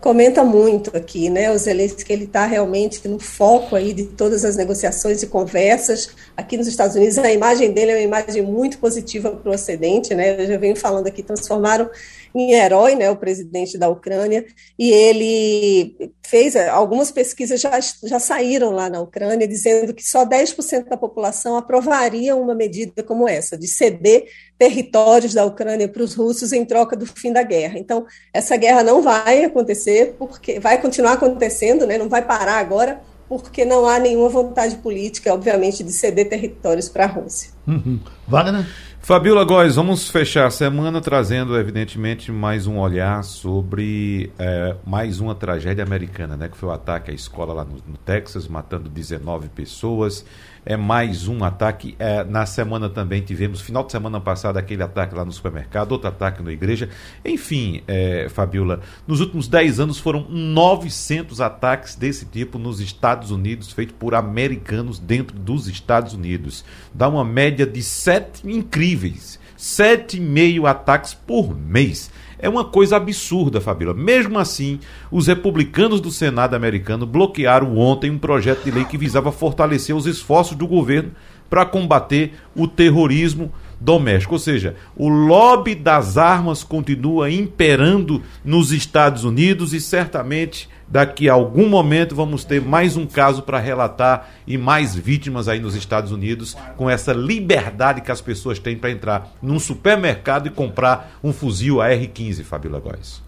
[0.02, 4.56] Comenta muito aqui, né, o Zelensky, ele está realmente no foco aí de todas as
[4.56, 6.10] negociações e conversas.
[6.36, 10.12] Aqui nos Estados Unidos, a imagem dele é uma imagem muito positiva para o Ocidente,
[10.12, 11.88] né, eu já venho falando aqui, transformaram
[12.34, 14.44] em herói, né, o presidente da Ucrânia,
[14.78, 20.88] e ele fez, algumas pesquisas já, já saíram lá na Ucrânia, dizendo que só 10%
[20.88, 24.24] da população aprovaria uma medida como essa, de ceder
[24.58, 27.78] territórios da Ucrânia para os russos em troca do fim da guerra.
[27.78, 33.00] Então, essa guerra não vai acontecer, porque vai continuar acontecendo, né, não vai parar agora,
[33.28, 37.50] porque não há nenhuma vontade política, obviamente, de ceder territórios para a Rússia.
[37.66, 37.98] Uhum.
[38.28, 38.66] Wagner?
[39.04, 45.34] Fabiola Góes, vamos fechar a semana trazendo, evidentemente, mais um olhar sobre é, mais uma
[45.34, 46.48] tragédia americana, né?
[46.48, 50.24] Que foi o ataque à escola lá no, no Texas, matando 19 pessoas
[50.64, 51.94] é mais um ataque.
[51.98, 56.08] É, na semana também tivemos, final de semana passada, aquele ataque lá no supermercado, outro
[56.08, 56.88] ataque na igreja.
[57.24, 63.72] Enfim, é, Fabiola, nos últimos 10 anos foram 900 ataques desse tipo nos Estados Unidos,
[63.72, 66.64] feitos por americanos dentro dos Estados Unidos.
[66.94, 69.40] Dá uma média de sete incríveis.
[69.56, 72.10] Sete e meio ataques por mês.
[72.42, 73.94] É uma coisa absurda, Fabíola.
[73.94, 74.80] Mesmo assim,
[75.12, 80.06] os republicanos do Senado americano bloquearam ontem um projeto de lei que visava fortalecer os
[80.06, 81.12] esforços do governo
[81.48, 83.52] para combater o terrorismo
[83.82, 84.34] doméstico.
[84.34, 91.32] Ou seja, o lobby das armas continua imperando nos Estados Unidos e certamente daqui a
[91.32, 96.12] algum momento vamos ter mais um caso para relatar e mais vítimas aí nos Estados
[96.12, 101.32] Unidos com essa liberdade que as pessoas têm para entrar num supermercado e comprar um
[101.32, 103.22] fuzil AR-15, Fabíola Góes.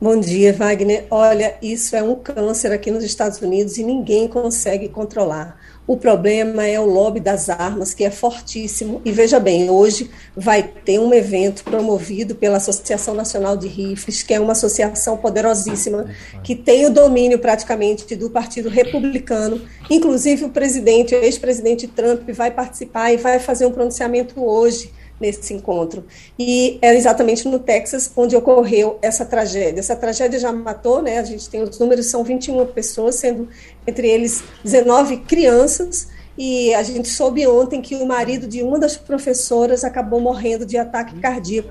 [0.00, 1.06] Bom dia, Wagner.
[1.12, 5.56] Olha, isso é um câncer aqui nos Estados Unidos e ninguém consegue controlar.
[5.92, 9.02] O problema é o lobby das armas, que é fortíssimo.
[9.04, 14.32] E veja bem, hoje vai ter um evento promovido pela Associação Nacional de Rifles, que
[14.32, 16.06] é uma associação poderosíssima,
[16.42, 19.60] que tem o domínio praticamente do Partido Republicano.
[19.90, 24.90] Inclusive, o presidente, o ex-presidente Trump, vai participar e vai fazer um pronunciamento hoje
[25.20, 26.04] nesse encontro.
[26.38, 29.80] E é exatamente no Texas onde ocorreu essa tragédia.
[29.80, 31.18] Essa tragédia já matou, né?
[31.18, 33.48] A gente tem os números, são 21 pessoas, sendo
[33.86, 36.08] entre eles 19 crianças.
[36.36, 40.78] E a gente soube ontem que o marido de uma das professoras acabou morrendo de
[40.78, 41.70] ataque cardíaco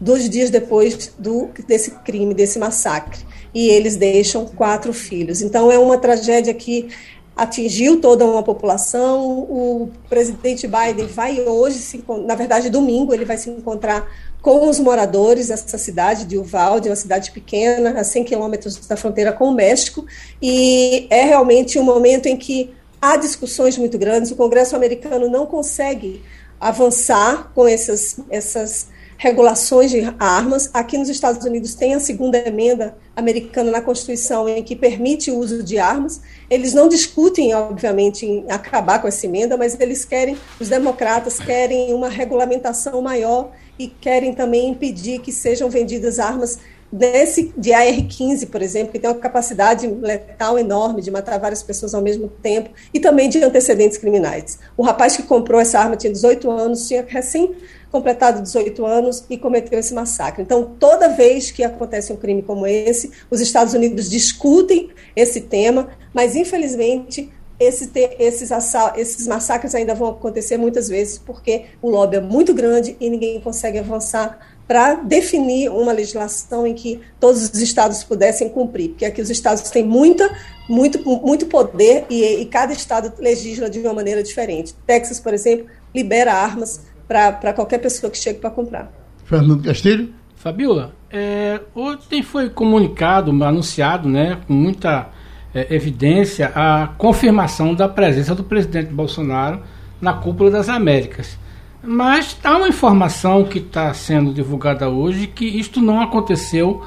[0.00, 3.24] dois dias depois do, desse crime, desse massacre.
[3.54, 5.40] E eles deixam quatro filhos.
[5.40, 6.88] Então é uma tragédia que
[7.36, 9.40] atingiu toda uma população.
[9.40, 14.08] O presidente Biden vai hoje, na verdade, domingo, ele vai se encontrar
[14.40, 19.32] com os moradores dessa cidade de Uvalde, uma cidade pequena, a 100 quilômetros da fronteira
[19.32, 20.06] com o México,
[20.40, 22.70] e é realmente um momento em que
[23.02, 24.30] há discussões muito grandes.
[24.30, 26.22] O Congresso americano não consegue
[26.60, 30.70] avançar com essas, essas regulações de armas.
[30.72, 35.38] Aqui nos Estados Unidos tem a segunda emenda americana na Constituição em que permite o
[35.38, 36.20] uso de armas.
[36.50, 41.92] Eles não discutem, obviamente, em acabar com essa emenda, mas eles querem, os democratas querem
[41.94, 46.58] uma regulamentação maior e querem também impedir que sejam vendidas armas
[46.90, 51.94] desse de AR-15, por exemplo, que tem uma capacidade letal enorme de matar várias pessoas
[51.94, 54.58] ao mesmo tempo e também de antecedentes criminais.
[54.76, 57.54] O rapaz que comprou essa arma tinha 18 anos, tinha recém
[57.96, 60.42] completado 18 anos e cometeu esse massacre.
[60.42, 65.88] Então, toda vez que acontece um crime como esse, os Estados Unidos discutem esse tema,
[66.12, 68.50] mas infelizmente esse esses,
[68.96, 73.40] esses massacres ainda vão acontecer muitas vezes porque o lobby é muito grande e ninguém
[73.40, 74.38] consegue avançar
[74.68, 79.70] para definir uma legislação em que todos os estados pudessem cumprir, porque aqui os estados
[79.70, 80.28] têm muita,
[80.68, 84.74] muito, muito poder e, e cada estado legisla de uma maneira diferente.
[84.86, 88.92] Texas, por exemplo, libera armas para qualquer pessoa que chegue para comprar.
[89.24, 90.12] Fernando Castilho?
[90.36, 95.08] Fabiola, é, ontem foi comunicado, anunciado, né, com muita
[95.54, 99.62] é, evidência, a confirmação da presença do presidente Bolsonaro
[100.00, 101.38] na cúpula das Américas.
[101.82, 106.82] Mas há uma informação que está sendo divulgada hoje que isto não aconteceu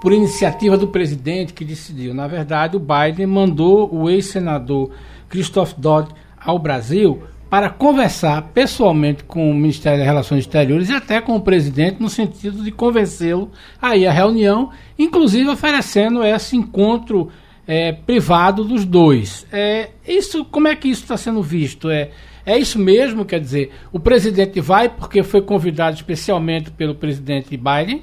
[0.00, 2.14] por iniciativa do presidente que decidiu.
[2.14, 4.90] Na verdade, o Biden mandou o ex-senador
[5.28, 11.20] Christoph Dodd ao Brasil para conversar pessoalmente com o Ministério das Relações Exteriores e até
[11.20, 17.30] com o presidente, no sentido de convencê-lo a ir à reunião, inclusive oferecendo esse encontro
[17.66, 19.46] é, privado dos dois.
[19.52, 21.88] É, isso, como é que isso está sendo visto?
[21.90, 22.10] É,
[22.44, 23.24] é isso mesmo?
[23.24, 28.02] Quer dizer, o presidente vai porque foi convidado especialmente pelo presidente Biden?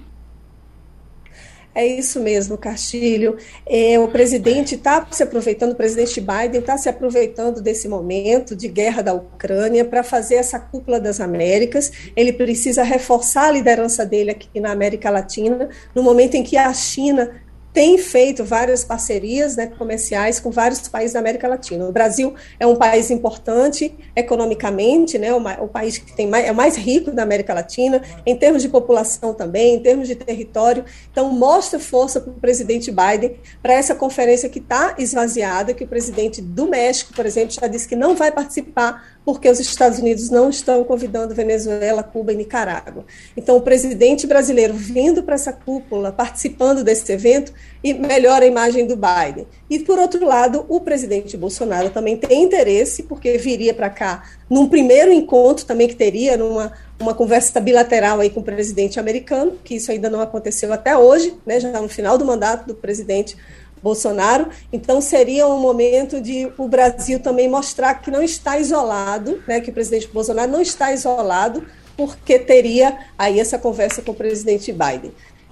[1.74, 3.38] É isso mesmo, Castilho.
[3.66, 8.68] É, o presidente está se aproveitando, o presidente Biden está se aproveitando desse momento de
[8.68, 12.12] guerra da Ucrânia para fazer essa cúpula das Américas.
[12.14, 16.74] Ele precisa reforçar a liderança dele aqui na América Latina, no momento em que a
[16.74, 17.32] China
[17.74, 21.86] tem feito várias parcerias né, comerciais com vários países da América Latina.
[21.86, 26.52] O Brasil é um país importante economicamente, né, o, o país que tem mais, é
[26.52, 30.84] o mais rico da América Latina, em termos de população também, em termos de território.
[31.12, 35.88] Então, mostra força para o presidente Biden para essa conferência que está esvaziada, que o
[35.88, 40.30] presidente do México, por exemplo, já disse que não vai participar porque os Estados Unidos
[40.30, 43.06] não estão convidando Venezuela, Cuba e Nicarágua.
[43.38, 47.54] Então, o presidente brasileiro vindo para essa cúpula, participando desse evento,
[47.84, 49.48] melhora a imagem do Biden.
[49.70, 54.68] E, por outro lado, o presidente Bolsonaro também tem interesse, porque viria para cá num
[54.68, 59.76] primeiro encontro também que teria, numa uma conversa bilateral aí com o presidente americano, que
[59.76, 63.36] isso ainda não aconteceu até hoje, né, já no final do mandato do presidente
[63.82, 64.48] Bolsonaro.
[64.72, 69.70] Então, seria um momento de o Brasil também mostrar que não está isolado, né, que
[69.70, 71.66] o presidente Bolsonaro não está isolado,
[71.98, 75.12] porque teria aí essa conversa com o presidente Biden.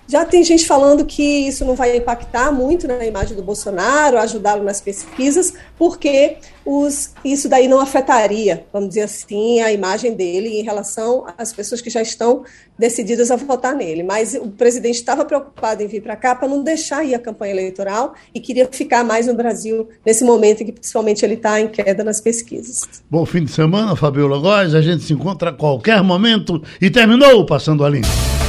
[0.10, 4.64] Já tem gente falando que isso não vai impactar muito na imagem do Bolsonaro, ajudá-lo
[4.64, 10.64] nas pesquisas, porque os, isso daí não afetaria, vamos dizer assim, a imagem dele em
[10.64, 12.44] relação às pessoas que já estão
[12.76, 14.02] decididas a votar nele.
[14.02, 17.54] Mas o presidente estava preocupado em vir para cá para não deixar ir a campanha
[17.54, 21.68] eleitoral e queria ficar mais no Brasil nesse momento em que principalmente ele está em
[21.68, 22.82] queda nas pesquisas.
[23.12, 24.74] Bom fim de semana, Fabiola Góes.
[24.74, 28.49] A gente se encontra a qualquer momento e terminou Passando a Limpo.